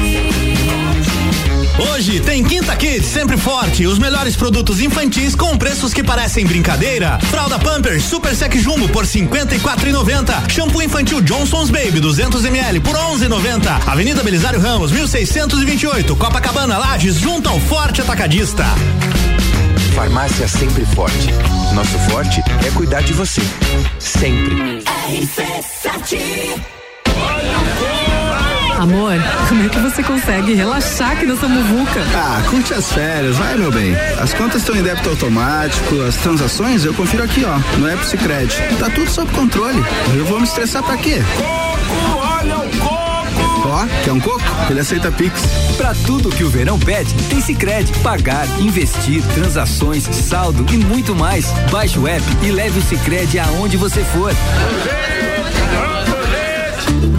Hoje 1.94 2.20
tem 2.20 2.44
Quinta 2.44 2.76
Kids, 2.76 3.08
sempre 3.08 3.38
forte. 3.38 3.88
Os 3.88 3.98
melhores 3.98 4.36
produtos 4.36 4.82
infantis 4.82 5.36
com 5.36 5.58
preços 5.58 5.94
que 5.94 6.04
parecem 6.04 6.46
brincadeira. 6.46 7.18
Fralda 7.30 7.58
Pampers 7.58 8.04
Super 8.04 8.36
Sec 8.36 8.54
Jumbo 8.58 8.90
por 8.90 9.06
54,90. 9.06 10.50
Shampoo 10.50 10.82
infantil 10.82 11.22
Johnson's 11.22 11.70
Baby 11.70 12.00
200 12.00 12.44
ml 12.46 12.80
por 12.82 12.96
11,90. 12.96 13.88
Avenida 13.88 14.22
Belisário 14.22 14.60
Ramos 14.60 14.92
1628. 14.92 16.16
Copacabana 16.16 16.78
Lages 16.78 17.16
junto 17.16 17.50
ao 17.50 17.60
Forte 17.60 18.02
Atacadista. 18.02 18.66
Farmácia 20.02 20.48
Sempre 20.48 20.84
Forte. 20.84 21.28
Nosso 21.76 21.96
forte 22.10 22.42
é 22.66 22.72
cuidar 22.72 23.04
de 23.04 23.14
você. 23.14 23.40
Sempre. 24.00 24.84
Amor, 28.80 29.14
como 29.48 29.64
é 29.64 29.70
que 29.70 29.78
você 29.78 30.02
consegue 30.02 30.56
relaxar 30.56 31.12
aqui 31.12 31.28
nessa 31.28 31.48
muvuca? 31.48 32.02
Ah, 32.16 32.42
curte 32.50 32.74
as 32.74 32.92
férias, 32.92 33.38
vai 33.38 33.56
meu 33.56 33.72
bem. 33.72 33.96
As 34.20 34.34
contas 34.34 34.64
estão 34.64 34.76
em 34.76 34.82
débito 34.82 35.08
automático, 35.08 36.02
as 36.02 36.16
transações 36.16 36.84
eu 36.84 36.96
confiro 36.96 37.24
aqui, 37.24 37.46
ó, 37.46 37.78
no 37.78 37.88
app 37.88 38.04
Sicredi. 38.04 38.56
Tá 38.80 38.90
tudo 38.90 39.08
sob 39.08 39.32
controle. 39.34 39.86
Eu 40.16 40.26
vou 40.26 40.40
me 40.40 40.48
estressar 40.48 40.82
pra 40.82 40.98
quê? 40.98 41.22
Coco! 41.38 42.21
Ó, 43.64 43.86
quer 44.04 44.12
um 44.12 44.20
coco? 44.20 44.42
Ele 44.70 44.80
aceita 44.80 45.12
Pix. 45.12 45.42
Pra 45.78 45.94
tudo 46.06 46.30
que 46.30 46.44
o 46.44 46.50
verão 46.50 46.80
pede, 46.80 47.14
tem 47.30 47.42
Sicredi. 47.42 47.92
Pagar, 48.00 48.48
investir, 48.60 49.24
transações, 49.34 50.04
saldo 50.04 50.66
e 50.74 50.78
muito 50.78 51.16
mais. 51.16 51.46
Baixe 51.72 52.00
o 52.00 52.08
app 52.08 52.24
e 52.42 52.52
leve 52.52 52.80
o 52.80 52.82
Sicredi 52.82 53.40
aonde 53.40 53.78
você 53.78 54.04
for. 54.04 54.34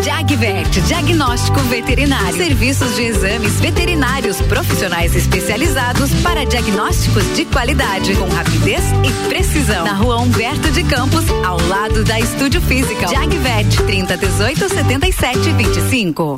Jagvet, 0.02 0.80
diagnóstico 0.82 1.60
veterinário. 1.60 2.36
Serviços 2.36 2.96
de 2.96 3.02
exames 3.02 3.60
veterinários 3.60 4.40
profissionais 4.40 5.14
especializados 5.14 6.12
para 6.22 6.44
diagnósticos 6.44 7.24
de 7.36 7.44
qualidade, 7.44 8.14
com 8.16 8.28
rapidez 8.28 8.82
e 9.04 9.28
precisão. 9.28 9.41
Na 9.80 9.94
rua 9.94 10.18
Humberto 10.18 10.70
de 10.70 10.84
Campos, 10.84 11.24
ao 11.44 11.58
lado 11.66 12.04
da 12.04 12.20
Estúdio 12.20 12.60
Física. 12.60 13.08
Jagvet, 13.08 13.82
30 13.86 14.16
18 14.18 14.68
77 14.68 15.52
25. 15.52 16.36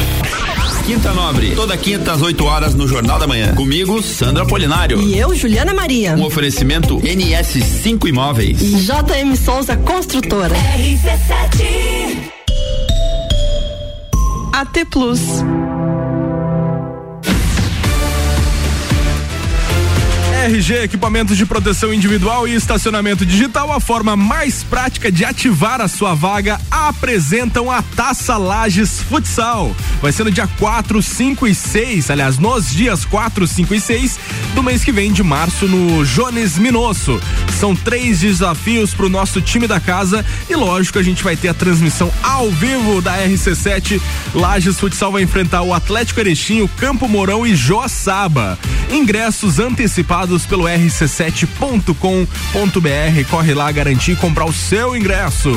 Quinta 0.87 1.12
Nobre, 1.12 1.55
toda 1.57 1.76
quinta 1.76 2.12
às 2.12 2.22
8 2.22 2.45
horas 2.45 2.74
no 2.74 2.87
Jornal 2.87 3.18
da 3.18 3.26
Manhã. 3.26 3.55
Comigo, 3.55 4.03
Sandra 4.03 4.47
Polinário. 4.47 5.01
E 5.01 5.18
eu, 5.18 5.35
Juliana 5.35 5.74
Maria. 5.74 6.14
Um 6.14 6.24
oferecimento 6.24 6.99
NS5 7.01 8.07
Imóveis. 8.07 8.61
E 8.62 8.76
JM 8.76 9.35
Souza 9.35 9.76
Construtora. 9.78 10.55
RC7 10.55 12.35
AT 14.53 14.85
Plus. 14.89 15.20
RG 20.45 20.82
Equipamentos 20.82 21.38
de 21.38 21.47
Proteção 21.47 21.92
Individual 21.95 22.47
e 22.47 22.55
Estacionamento 22.55 23.24
Digital, 23.24 23.72
a 23.72 23.80
forma 23.80 24.14
mais 24.14 24.62
prática 24.62 25.11
de 25.11 25.24
ativar 25.24 25.80
a 25.80 25.88
sua 25.88 26.14
vaga, 26.14 26.61
apresentam 26.70 27.70
a 27.70 27.80
Taça 27.80 28.36
Lages 28.36 29.01
Futsal. 29.01 29.74
Vai 30.03 30.12
ser 30.12 30.24
no 30.24 30.30
dia 30.30 30.47
4, 30.47 31.01
5 31.01 31.47
e 31.47 31.55
6, 31.55 32.11
aliás, 32.11 32.38
nos 32.38 32.70
dias 32.70 33.07
4, 33.07 33.47
5 33.47 33.74
e 33.74 33.80
6 33.80 34.18
do 34.55 34.62
mês 34.62 34.84
que 34.84 34.92
vem 34.92 35.14
de 35.14 35.22
março 35.22 35.66
no 35.66 36.05
Jones 36.05 36.59
Minosso. 36.59 37.18
São 37.59 37.74
três 37.74 38.20
desafios 38.20 38.92
pro 38.92 39.09
nosso 39.09 39.40
time 39.40 39.66
da 39.66 39.80
casa 39.80 40.26
e 40.51 40.55
lógico 40.55 40.99
a 40.99 41.03
gente 41.03 41.24
vai 41.24 41.36
ter 41.36 41.49
a 41.49 41.55
transmissão 41.55 42.12
ao 42.22 42.51
vivo 42.51 43.01
da 43.01 43.16
RC7. 43.16 43.99
Lages 44.34 44.78
Futsal 44.78 45.11
vai 45.11 45.22
enfrentar 45.22 45.62
o 45.62 45.72
Atlético 45.72 46.20
Erechim, 46.20 46.61
o 46.61 46.68
Campo 46.68 47.09
Mourão 47.09 47.47
e 47.47 47.57
Joaçaba. 47.57 48.59
Ingressos 48.90 49.59
antecipados 49.59 50.34
pelo 50.45 50.64
rc7.com.br. 50.64 53.30
Corre 53.30 53.55
lá 53.55 53.70
garantir 53.70 54.12
e 54.12 54.16
comprar 54.16 54.47
o 54.47 54.53
seu 54.53 54.97
ingresso. 54.97 55.53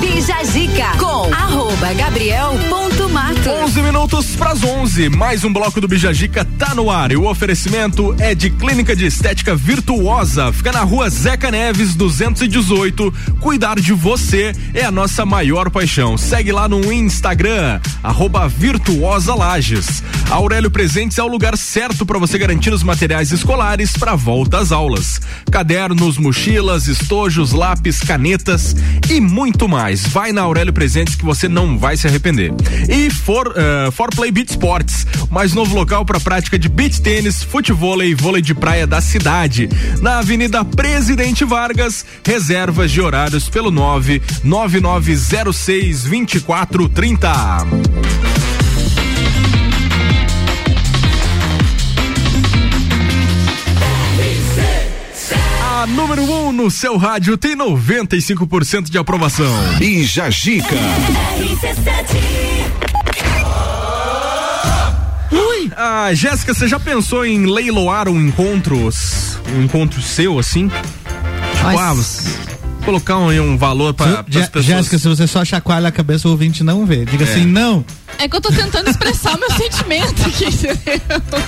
Bija 0.00 0.42
Zica 0.44 0.92
com 0.98 1.32
arroba 1.34 1.92
gabriel.mato. 1.92 3.50
11 3.50 3.82
minutos 3.82 4.34
para 4.34 4.50
as 4.52 4.64
11. 4.64 5.10
Mais 5.10 5.44
um 5.44 5.52
bloco 5.52 5.80
do 5.80 5.86
Bijagica 5.86 6.44
tá 6.58 6.74
no 6.74 6.90
ar. 6.90 7.12
E 7.12 7.16
o 7.16 7.28
oferecimento 7.28 8.14
é 8.18 8.34
de 8.34 8.48
Clínica 8.50 8.96
de 8.96 9.04
Estética 9.04 9.54
Virtuosa. 9.54 10.52
Fica 10.52 10.72
na 10.72 10.80
rua 10.80 11.10
Zeca 11.10 11.50
Neves, 11.50 11.94
218. 11.94 13.12
Cuidar 13.40 13.78
de 13.78 13.92
você 13.92 14.52
é 14.72 14.84
a 14.84 14.90
nossa 14.90 15.26
maior 15.26 15.70
paixão. 15.70 16.16
Segue 16.16 16.50
lá 16.50 16.66
no 16.66 16.90
Instagram, 16.92 17.80
arroba 18.02 18.48
Virtuosa 18.48 19.34
Lages. 19.34 20.02
Aurélio 20.30 20.70
Presentes 20.70 21.18
é 21.18 21.22
o 21.22 21.28
lugar 21.28 21.58
certo 21.58 22.06
para 22.06 22.18
você 22.18 22.38
garantir 22.38 22.72
os 22.72 22.82
materiais 22.82 23.32
escolares 23.32 23.96
para 23.96 24.14
volta 24.14 24.58
às 24.58 24.72
aulas. 24.72 25.20
Cadernos, 25.50 26.16
mochilas, 26.16 26.86
estojos, 26.86 27.52
lápis, 27.52 28.00
canetas 28.00 28.74
e 29.10 29.20
muito 29.20 29.68
mais. 29.68 29.89
Vai 29.96 30.32
na 30.32 30.42
Aurélio 30.42 30.72
Presentes 30.72 31.14
que 31.14 31.24
você 31.24 31.48
não 31.48 31.78
vai 31.78 31.96
se 31.96 32.06
arrepender. 32.06 32.52
E 32.88 33.10
For, 33.10 33.48
uh, 33.48 33.90
for 33.92 34.10
Play 34.14 34.30
Beat 34.30 34.50
Sports, 34.50 35.06
mais 35.30 35.52
novo 35.52 35.74
local 35.74 36.04
para 36.04 36.20
prática 36.20 36.58
de 36.58 36.68
beach 36.68 37.00
tênis, 37.00 37.42
futebol 37.42 38.02
e 38.02 38.14
vôlei 38.14 38.42
de 38.42 38.54
praia 38.54 38.86
da 38.86 39.00
cidade. 39.00 39.68
Na 40.00 40.18
Avenida 40.18 40.64
Presidente 40.64 41.44
Vargas, 41.44 42.04
reservas 42.24 42.90
de 42.90 43.00
horários 43.00 43.48
pelo 43.48 43.70
99906 43.70 46.04
2430. 46.04 47.99
A 55.80 55.86
número 55.86 56.22
1 56.22 56.48
um 56.48 56.52
no 56.52 56.70
seu 56.70 56.98
rádio 56.98 57.38
tem 57.38 57.56
95% 57.56 58.90
de 58.90 58.98
aprovação. 58.98 59.50
Bija 59.78 60.28
Gica. 60.30 60.76
Ui! 65.32 65.72
Ah, 65.74 66.10
Jéssica, 66.12 66.52
você 66.52 66.68
já 66.68 66.78
pensou 66.78 67.24
em 67.24 67.46
leiloar 67.46 68.10
um 68.10 68.20
encontro, 68.20 68.76
um 69.56 69.62
encontro 69.62 70.02
seu 70.02 70.38
assim? 70.38 70.68
Tipo, 70.68 71.78
ah, 71.78 71.94
colocar 72.84 73.16
um, 73.16 73.30
um 73.40 73.56
valor 73.56 73.94
para 73.94 74.20
as 74.20 74.48
pessoas. 74.48 74.66
Jéssica, 74.66 74.98
se 74.98 75.08
você 75.08 75.26
só 75.26 75.42
chacoalha 75.46 75.88
a 75.88 75.92
cabeça, 75.92 76.28
o 76.28 76.32
ouvinte 76.32 76.62
não 76.62 76.84
vê. 76.84 77.06
Diga 77.06 77.24
É. 77.24 77.32
assim, 77.32 77.46
não. 77.46 77.82
É 78.20 78.28
que 78.28 78.36
eu 78.36 78.40
tô 78.40 78.50
tentando 78.50 78.90
expressar 78.90 79.34
o 79.34 79.40
meu 79.40 79.50
sentimento 79.52 80.26
aqui, 80.26 80.44
entendeu? 80.44 81.00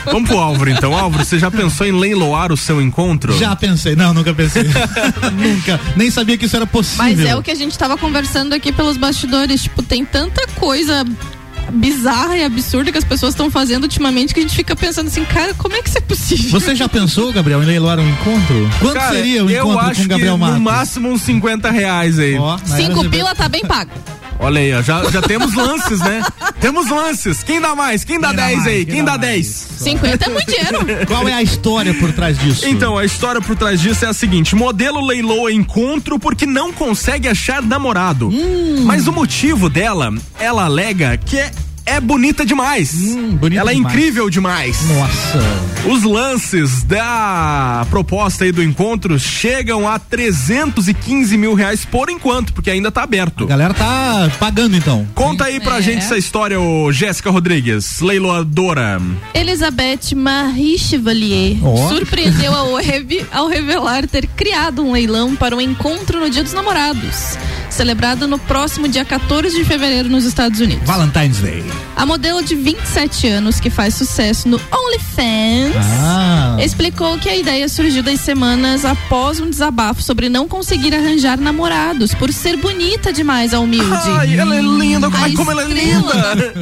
Vamos 0.07 0.27
pro 0.27 0.39
Álvaro 0.39 0.71
então. 0.71 0.97
Álvaro, 0.97 1.23
você 1.23 1.39
já 1.39 1.51
pensou 1.51 1.87
em 1.87 1.93
leiloar 1.93 2.51
o 2.51 2.57
seu 2.57 2.81
encontro? 2.81 3.37
Já 3.39 3.55
pensei. 3.55 3.95
Não, 3.95 4.15
nunca 4.15 4.33
pensei. 4.33 4.63
nunca. 5.37 5.79
Nem 5.97 6.11
sabia 6.11 6.39
que 6.39 6.47
isso 6.47 6.57
era 6.57 6.67
possível. 6.67 7.05
Mas 7.05 7.21
é 7.21 7.37
o 7.37 7.43
que 7.43 7.51
a 7.51 7.55
gente 7.55 7.77
tava 7.77 7.99
conversando 7.99 8.55
aqui 8.55 8.73
pelos 8.73 8.97
bastidores. 8.97 9.65
Tipo, 9.65 9.83
tem 9.83 10.03
tanta 10.03 10.47
coisa 10.59 11.05
bizarra 11.73 12.39
e 12.39 12.45
absurda 12.45 12.91
que 12.91 12.99
as 12.99 13.05
pessoas 13.05 13.35
estão 13.35 13.51
fazendo 13.51 13.85
ultimamente 13.85 14.33
que 14.33 14.41
a 14.41 14.43
gente 14.43 14.57
fica 14.57 14.75
pensando 14.75 15.09
assim, 15.09 15.25
cara, 15.27 15.53
como 15.55 15.77
é 15.77 15.83
que 15.83 15.91
isso 15.91 15.99
é 15.99 16.01
possível? 16.01 16.51
Você 16.59 16.75
já 16.75 16.89
pensou, 16.89 17.31
Gabriel, 17.33 17.63
em 17.63 17.67
leiloar 17.67 18.01
um 18.01 18.09
encontro? 18.09 18.71
Quanto 18.81 18.95
Cara, 18.95 19.15
seria 19.15 19.45
o 19.45 19.51
eu 19.51 19.65
encontro 19.65 19.91
acho 19.91 20.01
com 20.01 20.07
o 20.07 20.09
Gabriel 20.09 20.35
que 20.35 20.41
Matos? 20.41 20.55
no 20.57 20.61
máximo 20.63 21.09
uns 21.11 21.23
50 21.23 21.71
reais 21.71 22.19
aí. 22.19 22.37
Cinco 22.65 23.09
pila 23.11 23.35
tá 23.35 23.47
bem 23.49 23.63
pago. 23.63 23.91
Olha 24.43 24.61
aí, 24.61 24.75
ó, 24.75 24.83
já, 24.83 25.09
já 25.09 25.23
temos 25.23 25.55
lances, 25.55 26.01
né? 26.01 26.21
temos 26.61 26.91
lances. 26.91 27.45
Quem 27.45 27.61
dá 27.61 27.77
mais? 27.77 28.03
Quem 28.03 28.19
dá 28.19 28.29
Quem 28.29 28.37
dá 28.37 28.47
10 28.47 28.57
mais? 28.57 28.69
aí? 28.69 28.85
Quem 28.85 28.95
Quem, 28.97 29.05
dá 29.05 29.13
dá 29.13 29.29
10? 29.29 29.47
50 29.47 30.25
é 30.25 30.29
muito 30.29 30.47
dinheiro. 30.51 31.07
Qual 31.07 31.29
é 31.29 31.33
a 31.33 31.43
história 31.43 31.95
por 31.95 32.13
trás 32.13 32.37
disso? 32.37 32.67
Então, 32.67 32.99
a 32.99 33.05
história 33.05 33.41
por 33.41 33.55
trás 33.55 33.81
disso 33.81 34.05
é 34.05 34.09
a 34.09 34.13
seguinte: 34.13 34.57
modelo 34.57 35.01
leiloa 35.01 35.53
encontro 35.53 36.19
porque 36.19 36.45
não 36.45 36.73
consegue 36.73 37.29
achar 37.29 37.63
namorado. 37.63 38.31
Hum. 38.31 38.83
Mas 38.85 39.07
o 39.07 39.13
motivo 39.13 39.71
dela, 39.71 40.13
ela 40.41 40.65
alega 40.65 41.17
que 41.17 41.39
é, 41.39 41.53
é 41.87 42.01
bonita 42.01 42.45
demais. 42.45 42.93
ela 43.05 43.17
é 43.17 43.17
Hum, 43.17 43.39
demais. 43.39 43.79
incrível 43.79 44.31
demais. 44.31 44.83
Nossa. 44.89 45.39
Os 45.91 46.03
lances 46.05 46.83
da 46.85 47.85
proposta 47.91 48.45
aí 48.45 48.53
do 48.53 48.63
encontro 48.63 49.19
chegam 49.19 49.89
a 49.89 49.99
315 49.99 51.37
mil 51.37 51.55
reais 51.55 51.85
por 51.85 52.09
enquanto, 52.09 52.53
porque 52.53 52.71
ainda 52.71 52.91
tá 52.93 53.03
aberto. 53.03 53.45
A 53.45 53.47
galera 53.49 53.75
tá 53.75 54.31
pagando 54.39 54.77
então. 54.77 55.07
Conta 55.15 55.45
aí 55.45 55.59
pra 55.61 55.79
É. 55.79 55.83
gente 55.83 55.99
essa 55.99 56.17
história, 56.17 56.61
ô 56.61 56.93
Jéssica 56.93 57.31
Rodrigues, 57.31 58.01
leiloadora. 58.01 59.01
Elizabeth 59.35 60.15
Marie 60.15 60.79
Chevalier 60.79 61.57
Ó. 61.63 61.89
surpreendeu 61.89 62.55
ao, 62.55 62.77
revi- 62.77 63.27
ao 63.33 63.49
revelar 63.49 64.07
ter 64.07 64.27
criado 64.27 64.83
um 64.85 64.93
leilão 64.93 65.35
para 65.35 65.57
o 65.57 65.61
encontro 65.61 66.21
no 66.21 66.31
Dia 66.31 66.43
dos 66.45 66.53
Namorados, 66.53 67.37
celebrado 67.73 68.27
no 68.29 68.39
próximo 68.39 68.87
dia 68.87 69.05
14 69.05 69.57
de 69.57 69.65
fevereiro 69.65 70.09
nos 70.09 70.25
Estados 70.25 70.61
Unidos. 70.61 70.87
Valentine's 70.87 71.39
Day. 71.39 71.65
A 71.97 72.07
modelo 72.07 72.43
de 72.43 72.55
27 72.55 73.29
anos, 73.29 73.59
que 73.61 73.71
faz 73.71 73.95
sucesso 73.95 74.49
no 74.49 74.61
OnlyFans, 74.71 75.75
Ah. 76.01 76.57
explicou 76.61 77.19
que 77.19 77.29
a 77.29 77.37
ideia 77.37 77.69
surgiu 77.69 78.03
das 78.03 78.21
semanas 78.21 78.85
após 78.85 79.41
um 79.41 79.49
desabafo 79.51 80.03
sobre 80.03 80.29
não 80.29 80.47
conseguir 80.49 80.95
arranjar 80.95 81.39
namorados 81.39 82.15
por 82.15 82.33
ser 82.33 82.57
bonita 82.57 83.13
demais 83.13 83.53
a 83.55 83.61
humilde. 83.61 83.91
Ai, 84.19 84.39
ela 84.39 84.57
é 84.57 84.61
linda, 84.61 85.09
A 85.09 85.11
ai, 85.23 85.33
como 85.33 85.51
ela 85.51 85.63
é 85.63 85.67
linda. 85.69 86.55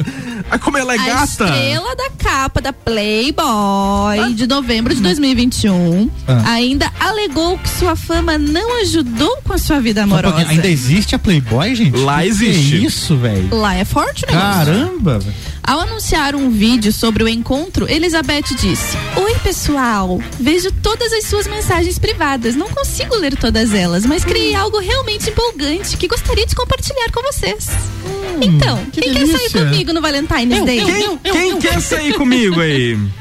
Ai, 0.51 0.59
como 0.59 0.77
ela 0.77 0.93
é 0.93 0.99
a 0.99 1.03
gata. 1.05 1.23
estrela 1.23 1.95
da 1.95 2.09
capa 2.17 2.59
da 2.61 2.73
Playboy 2.73 4.33
de 4.35 4.45
novembro 4.47 4.93
de 4.93 5.01
2021 5.01 6.09
Ah. 6.27 6.51
ainda 6.51 6.91
alegou 6.99 7.57
que 7.57 7.69
sua 7.69 7.95
fama 7.95 8.37
não 8.37 8.81
ajudou 8.81 9.37
com 9.45 9.53
a 9.53 9.57
sua 9.57 9.79
vida 9.79 10.01
Só 10.01 10.07
um 10.07 10.11
amorosa. 10.11 10.47
Ainda 10.49 10.67
existe 10.67 11.15
a 11.15 11.19
Playboy, 11.19 11.73
gente? 11.75 11.95
Lá 11.97 12.17
Que 12.17 12.23
que 12.23 12.29
existe. 12.29 12.75
é 12.75 12.79
isso, 12.79 13.15
velho? 13.17 13.55
Lá 13.55 13.75
é 13.75 13.85
forte. 13.85 14.25
Caramba, 14.25 15.19
velho. 15.19 15.33
Ao 15.63 15.79
anunciar 15.79 16.35
um 16.35 16.49
vídeo 16.49 16.91
sobre 16.91 17.23
o 17.23 17.27
encontro, 17.27 17.89
Elizabeth 17.89 18.55
disse: 18.59 18.97
Oi, 19.15 19.35
pessoal. 19.43 20.19
Vejo 20.39 20.71
todas 20.83 21.13
as 21.13 21.25
suas 21.25 21.47
mensagens 21.47 21.97
privadas. 21.99 22.55
Não 22.55 22.67
consigo 22.69 23.15
ler 23.15 23.35
todas 23.37 23.73
elas, 23.73 24.05
mas 24.05 24.25
criei 24.25 24.55
algo 24.55 24.79
realmente 24.79 25.29
empolgante 25.29 25.95
que 25.97 26.07
gostaria 26.07 26.45
de 26.45 26.55
compartilhar 26.55 27.11
com 27.11 27.21
vocês. 27.23 27.67
então, 28.41 28.79
Hum, 28.79 28.85
que 28.91 29.01
quem 29.01 29.13
quer 29.13 29.19
sair 29.19 29.27
delícia. 29.37 29.65
comigo 29.65 29.93
no 29.93 30.01
Valentine's 30.01 30.65
Day? 30.65 30.83
Quem, 30.83 31.17
quem 31.17 31.59
quer 31.59 31.81
sair 31.81 32.13
comigo 32.15 32.59
aí? 32.59 32.97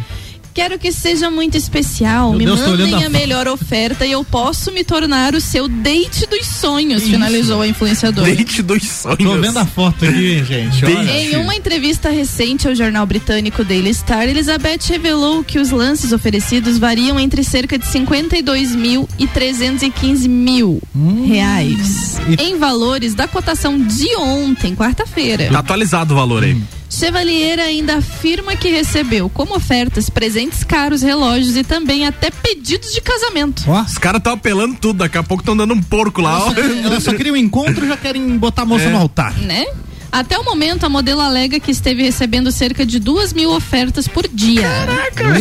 Quero 0.53 0.79
que 0.79 0.91
seja 0.93 1.31
muito 1.31 1.57
especial. 1.57 2.31
Meu 2.31 2.39
me 2.39 2.45
Deus, 2.47 2.61
mandem 2.61 3.05
a 3.05 3.07
a 3.07 3.11
melhor 3.11 3.49
oferta 3.49 4.05
e 4.05 4.13
eu 4.13 4.23
posso 4.25 4.71
me 4.73 4.83
tornar 4.85 5.35
o 5.35 5.41
seu 5.41 5.69
date 5.69 6.27
dos 6.27 6.47
sonhos, 6.47 7.03
Isso. 7.03 7.11
finalizou 7.13 7.61
a 7.63 7.67
influenciadora. 7.69 8.35
Date 8.35 8.63
dos 8.63 8.83
sonhos. 8.83 9.19
Tô 9.19 9.37
vendo 9.39 9.57
a 9.59 9.65
foto 9.67 10.05
aqui, 10.05 10.45
gente. 10.45 10.85
olha. 10.85 11.11
Em 11.21 11.37
uma 11.37 11.55
entrevista 11.55 12.11
recente 12.11 12.67
ao 12.69 12.75
jornal 12.75 13.07
britânico 13.07 13.65
Daily 13.65 13.93
Star, 13.95 14.29
Elizabeth 14.29 14.81
revelou 14.89 15.43
que 15.45 15.59
os 15.59 15.71
lances 15.71 16.13
oferecidos 16.13 16.79
variam 16.79 17.19
entre 17.19 17.43
cerca 17.45 17.79
de 17.79 17.87
52 17.87 18.75
mil 18.75 19.09
e 19.19 19.27
315 19.27 20.29
mil 20.29 20.81
Hum. 20.95 21.27
reais. 21.27 22.19
Em 22.39 22.59
valores 22.59 23.15
da 23.15 23.27
cotação 23.29 23.79
de 23.79 24.15
ontem, 24.17 24.75
quarta-feira. 24.75 25.49
Tá 25.51 25.59
atualizado 25.61 26.13
o 26.13 26.17
valor 26.17 26.43
aí. 26.45 26.57
Chevalier 26.91 27.59
ainda 27.61 27.97
afirma 27.99 28.57
que 28.57 28.69
recebeu 28.69 29.31
como 29.31 29.55
ofertas 29.55 30.11
presentes 30.11 30.65
caros, 30.65 31.01
relógios 31.03 31.57
e 31.57 31.63
também 31.65 32.05
até 32.07 32.31
pedidos 32.31 32.93
de 32.93 33.01
casamento. 33.01 33.63
Os 33.71 33.97
caras 33.97 34.19
estão 34.19 34.33
apelando 34.33 34.77
tudo, 34.77 34.99
daqui 34.99 35.17
a 35.17 35.23
pouco 35.23 35.43
estão 35.43 35.57
dando 35.57 35.73
um 35.73 35.81
porco 35.83 36.21
lá. 36.21 36.47
ó. 36.47 36.53
Ela 36.85 37.01
só 37.01 37.15
queria 37.15 37.33
um 37.33 37.37
encontro 37.37 37.85
e 37.85 37.89
já 37.89 37.97
querem 37.97 38.37
botar 38.37 38.63
a 38.63 38.67
moça 38.67 38.85
É. 38.87 38.91
no 38.91 38.99
altar. 38.99 39.39
Né? 39.39 39.65
Até 40.13 40.37
o 40.37 40.45
momento, 40.45 40.85
a 40.85 40.89
modelo 40.89 41.21
alega 41.21 41.61
que 41.61 41.71
esteve 41.71 42.03
recebendo 42.03 42.51
cerca 42.51 42.85
de 42.85 42.99
duas 42.99 43.33
mil 43.33 43.53
ofertas 43.53 44.09
por 44.09 44.27
dia. 44.27 44.69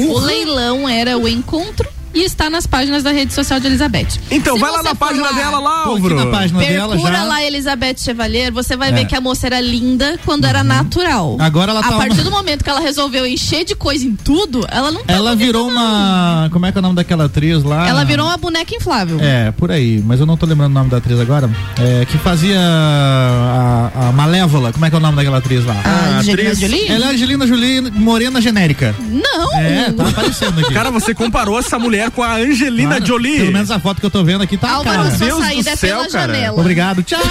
O 0.09 0.19
leilão 0.19 0.87
era 0.87 1.17
o 1.17 1.27
encontro 1.27 1.89
e 2.13 2.23
está 2.23 2.49
nas 2.49 2.65
páginas 2.67 3.03
da 3.03 3.11
rede 3.11 3.33
social 3.33 3.59
de 3.59 3.67
Elizabeth. 3.67 4.07
Então, 4.31 4.55
Se 4.55 4.59
vai 4.61 4.71
lá 4.71 4.83
na 4.83 4.95
página 4.95 5.31
dela 5.33 5.59
lá, 5.59 5.83
Tô 5.83 5.91
aqui 5.95 6.03
Álvaro. 6.03 6.15
na 6.15 6.25
página 6.27 6.59
dela 6.59 6.93
Procura 6.95 7.13
já. 7.17 7.23
lá 7.23 7.43
Elizabeth 7.43 7.95
Chevalier, 7.97 8.51
você 8.51 8.75
vai 8.75 8.91
ver 8.91 9.01
É. 9.01 9.05
que 9.05 9.15
a 9.15 9.21
moça 9.21 9.45
era 9.47 9.59
linda 9.61 10.19
quando 10.25 10.45
era 10.45 10.63
natural. 10.63 11.37
Agora 11.39 11.71
ela 11.71 11.79
A 11.81 11.83
tá 11.83 11.97
partir 11.97 12.15
uma- 12.15 12.23
do 12.29 12.31
momento 12.31 12.63
que 12.63 12.69
ela 12.69 12.79
resolveu 12.79 13.25
encher 13.25 13.63
de 13.63 13.75
coisa 13.75 14.05
em 14.05 14.15
tudo, 14.15 14.65
ela 14.69 14.91
não 14.91 15.03
tá 15.03 15.13
Ela 15.13 15.35
virou 15.35 15.67
uma. 15.67 16.49
Como 16.51 16.65
é 16.65 16.71
que 16.71 16.77
é 16.77 16.79
o 16.79 16.81
nome 16.81 16.95
daquela 16.95 17.25
atriz 17.25 17.63
lá? 17.63 17.87
Ela 17.87 18.03
virou 18.03 18.25
uma 18.25 18.37
boneca 18.37 18.73
inflável. 18.75 19.17
É, 19.19 19.51
por 19.51 19.71
aí, 19.71 20.01
mas 20.05 20.19
eu 20.19 20.25
não 20.25 20.35
tô 20.37 20.45
lembrando 20.45 20.71
o 20.71 20.73
nome 20.75 20.89
da 20.89 20.97
atriz 20.97 21.19
agora. 21.19 21.49
É, 21.79 22.05
que 22.05 22.17
fazia 22.17 22.59
a, 22.59 23.91
a 24.09 24.11
Malévola. 24.11 24.71
Como 24.71 24.85
é 24.85 24.89
que 24.89 24.95
é 24.95 24.99
o 24.99 25.01
nome 25.01 25.15
daquela 25.15 25.37
atriz 25.37 25.65
lá? 25.65 25.75
A 25.83 26.19
Angelina 26.19 26.55
Jolie? 26.55 26.87
Ela 26.87 27.05
é 27.05 27.09
Angelina 27.13 27.47
Jolie 27.47 27.81
morena 27.91 28.41
genérica. 28.41 28.95
Não! 28.99 29.53
É, 29.59 29.91
tá 29.91 30.07
aparecendo 30.07 30.59
aqui. 30.59 30.73
Cara, 30.73 30.91
você 30.91 31.13
comparou 31.13 31.57
essa 31.59 31.77
mulher 31.79 31.98
mulher 31.99 32.11
com 32.11 32.23
a 32.23 32.35
Angelina 32.35 32.95
Mano, 32.95 33.05
Jolie. 33.05 33.39
Pelo 33.39 33.51
menos 33.51 33.69
a 33.71 33.79
foto 33.79 33.99
que 33.99 34.05
eu 34.05 34.11
tô 34.11 34.23
vendo 34.23 34.41
aqui 34.41 34.57
tá 34.57 34.71
Álvaro, 34.71 35.03
cara. 35.03 35.09
Deus 35.17 35.45
do 35.45 35.77
céu, 35.77 35.97
pela 35.97 36.09
cara. 36.09 36.33
janela. 36.33 36.59
Obrigado, 36.59 37.03
tchau. 37.03 37.19
Tchau. 37.21 37.29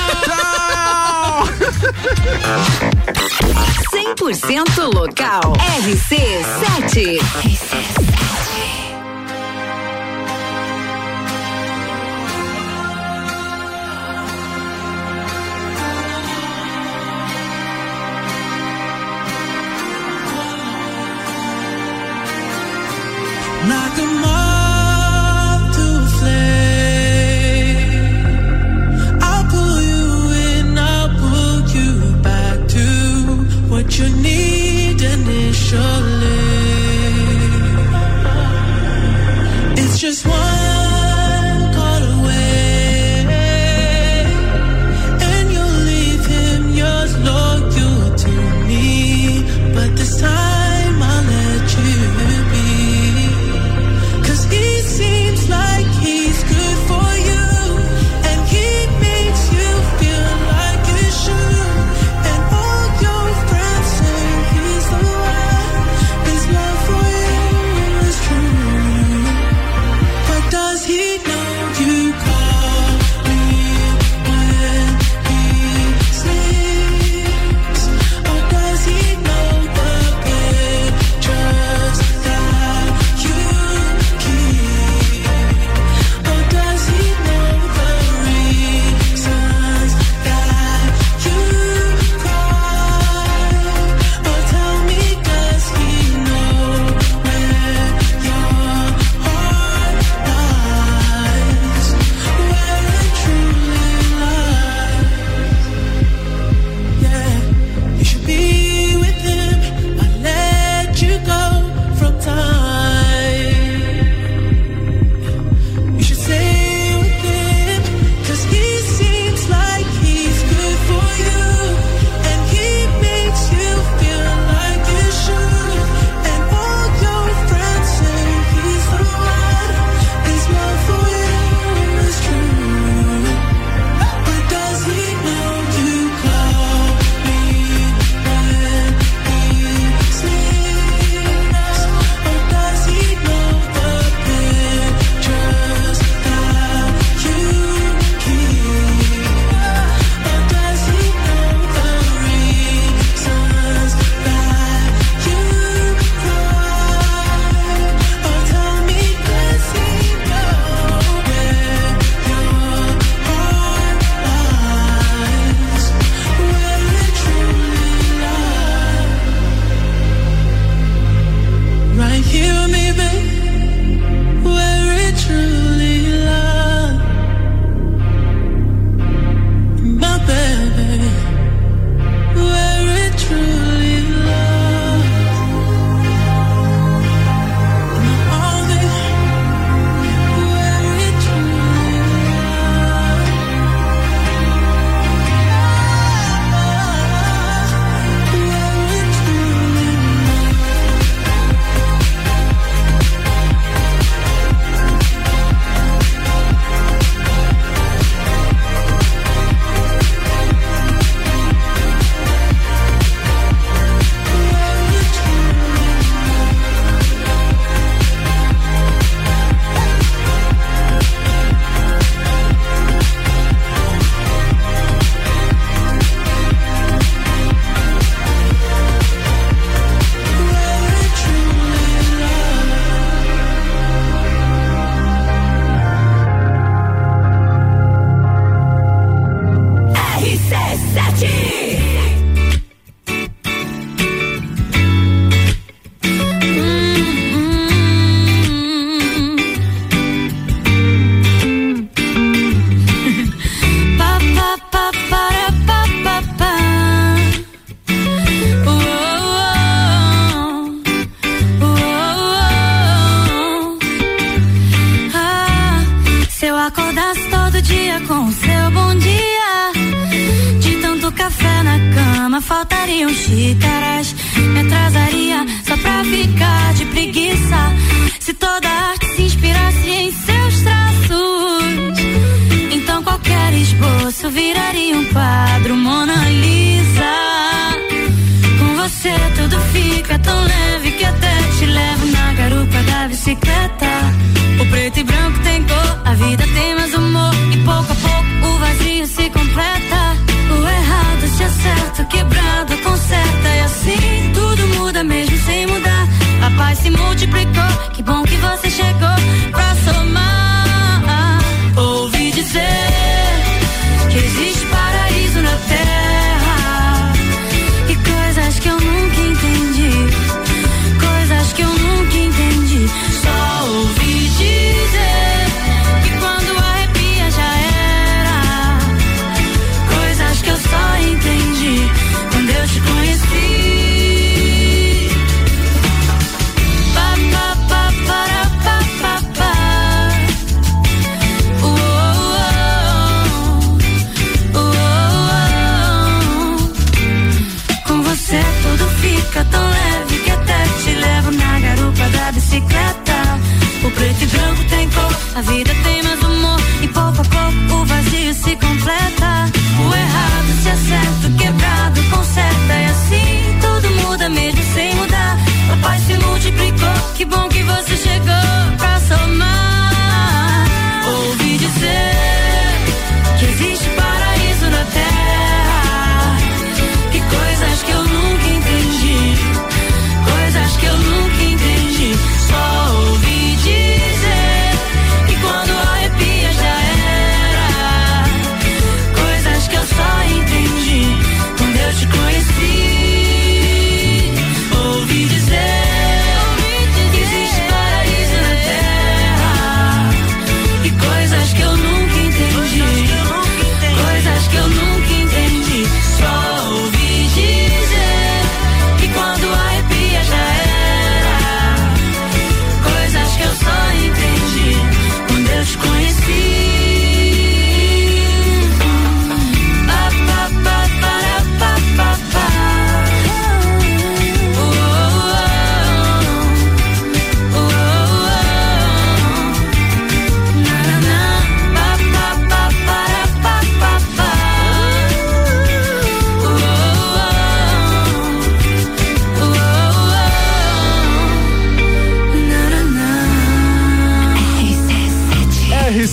100% 4.19 4.95
local. 4.95 5.55
RC7. 5.81 7.19
RC7. 7.19 8.48
You 33.99 34.09
need 34.11 35.03
initially. 35.03 36.38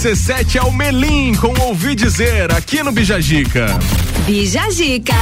RC7 0.06 0.58
é 0.58 0.62
o 0.62 0.72
Melim, 0.72 1.34
com 1.34 1.52
ouvi 1.62 1.96
dizer, 1.96 2.54
aqui 2.54 2.84
no 2.84 2.92
Bijagica. 2.92 3.66
Bijagica. 4.24 5.16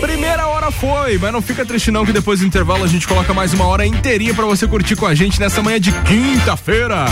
Primeira 0.00 0.46
hora 0.46 0.70
foi, 0.70 1.18
mas 1.18 1.32
não 1.32 1.42
fica 1.42 1.66
triste 1.66 1.90
não 1.90 2.06
que 2.06 2.12
depois 2.12 2.38
do 2.38 2.46
intervalo 2.46 2.84
a 2.84 2.86
gente 2.86 3.08
coloca 3.08 3.34
mais 3.34 3.52
uma 3.52 3.66
hora 3.66 3.84
inteirinha 3.84 4.32
pra 4.32 4.46
você 4.46 4.64
curtir 4.64 4.94
com 4.94 5.06
a 5.06 5.14
gente 5.16 5.40
nessa 5.40 5.60
manhã 5.60 5.80
de 5.80 5.90
quinta-feira. 5.90 7.06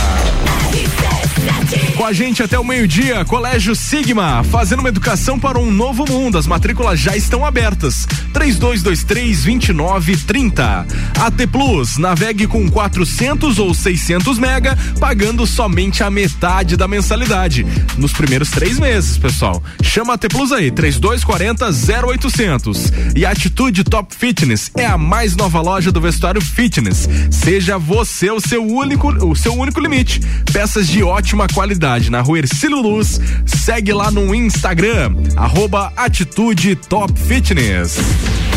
Com 1.97 2.05
a 2.05 2.13
gente 2.13 2.43
até 2.43 2.59
o 2.59 2.65
meio-dia, 2.65 3.25
Colégio 3.25 3.75
Sigma, 3.75 4.45
fazendo 4.45 4.81
uma 4.81 4.89
educação 4.89 5.39
para 5.39 5.59
um 5.59 5.71
novo 5.71 6.05
mundo. 6.09 6.39
As 6.39 6.47
matrículas 6.47 6.99
já 7.01 7.17
estão 7.17 7.45
abertas. 7.45 8.07
3223-2930. 8.33 10.87
AT 11.19 11.47
Plus, 11.51 11.99
navegue 11.99 12.47
com 12.47 12.71
400 12.71 13.59
ou 13.59 13.75
600 13.75 14.39
mega, 14.39 14.79
pagando 15.01 15.45
somente 15.47 16.05
a 16.05 16.11
metade 16.11 16.77
da 16.77 16.87
mensalidade. 16.87 17.67
Nos 17.97 18.13
primeiros 18.13 18.51
três 18.51 18.79
meses, 18.79 19.17
pessoal. 19.19 19.61
Chama 19.83 20.15
AT 20.15 20.29
Plus 20.29 20.53
aí, 20.53 20.71
3240 20.71 21.67
0800. 22.07 22.93
E 23.17 23.27
Atitude 23.27 23.83
Top 23.85 24.15
Fitness 24.15 24.71
é 24.77 24.87
a 24.87 24.97
mais 24.97 25.35
nova 25.35 25.61
loja 25.61 25.91
do 25.91 26.01
vestuário 26.01 26.41
fitness. 26.41 27.09
Seja 27.31 27.79
você 27.79 28.31
o 28.31 28.41
seu 28.41 28.65
único, 28.65 29.09
o 29.27 29.35
seu 29.35 29.55
único 29.55 29.81
limite. 29.81 30.21
Peças 30.53 30.87
de 30.87 31.03
ótima 31.39 31.47
qualidade 31.49 32.11
na 32.11 32.21
rua 32.21 32.39
Ercílio 32.39 32.81
Luz. 32.81 33.21
Segue 33.47 33.93
lá 33.93 34.11
no 34.11 34.35
Instagram, 34.35 35.15
arroba 35.37 35.93
Atitude 35.97 36.75
Top 36.75 37.13
Fitness. 37.17 38.48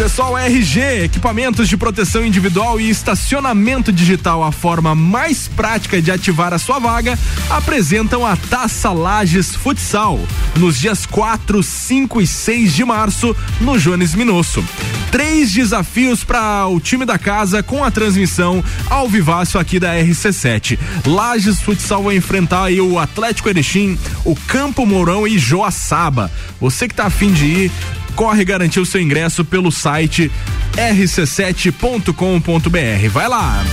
Pessoal 0.00 0.38
RG, 0.38 1.04
equipamentos 1.04 1.68
de 1.68 1.76
proteção 1.76 2.24
individual 2.24 2.80
e 2.80 2.88
estacionamento 2.88 3.92
digital, 3.92 4.42
a 4.42 4.50
forma 4.50 4.94
mais 4.94 5.46
prática 5.46 6.00
de 6.00 6.10
ativar 6.10 6.54
a 6.54 6.58
sua 6.58 6.78
vaga, 6.78 7.18
apresentam 7.50 8.24
a 8.24 8.34
Taça 8.34 8.90
Lages 8.92 9.54
Futsal, 9.54 10.18
nos 10.56 10.80
dias 10.80 11.04
4, 11.04 11.62
5 11.62 12.22
e 12.22 12.26
6 12.26 12.74
de 12.74 12.82
março, 12.82 13.36
no 13.60 13.78
Jones 13.78 14.14
Minosso. 14.14 14.64
Três 15.12 15.52
desafios 15.52 16.24
para 16.24 16.66
o 16.66 16.80
time 16.80 17.04
da 17.04 17.18
casa 17.18 17.62
com 17.62 17.84
a 17.84 17.90
transmissão 17.90 18.64
ao 18.88 19.06
vivaço 19.06 19.58
aqui 19.58 19.78
da 19.78 19.94
RC7. 19.96 20.78
Lages 21.04 21.60
Futsal 21.60 22.04
vai 22.04 22.16
enfrentar 22.16 22.64
aí 22.64 22.80
o 22.80 22.98
Atlético 22.98 23.50
Erechim, 23.50 23.98
o 24.24 24.34
Campo 24.34 24.86
Mourão 24.86 25.28
e 25.28 25.38
Joaçaba. 25.38 26.32
Você 26.58 26.88
que 26.88 26.94
tá 26.94 27.04
afim 27.04 27.32
de 27.32 27.44
ir, 27.44 27.72
corre 28.10 28.44
garantir 28.44 28.80
o 28.80 28.86
seu 28.86 29.00
ingresso 29.00 29.44
pelo 29.44 29.72
site 29.72 30.30
rc7.com.br. 30.76 33.08
Vai 33.10 33.28
lá! 33.28 33.64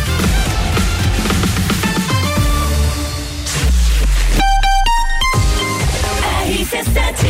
RC7 6.47 7.26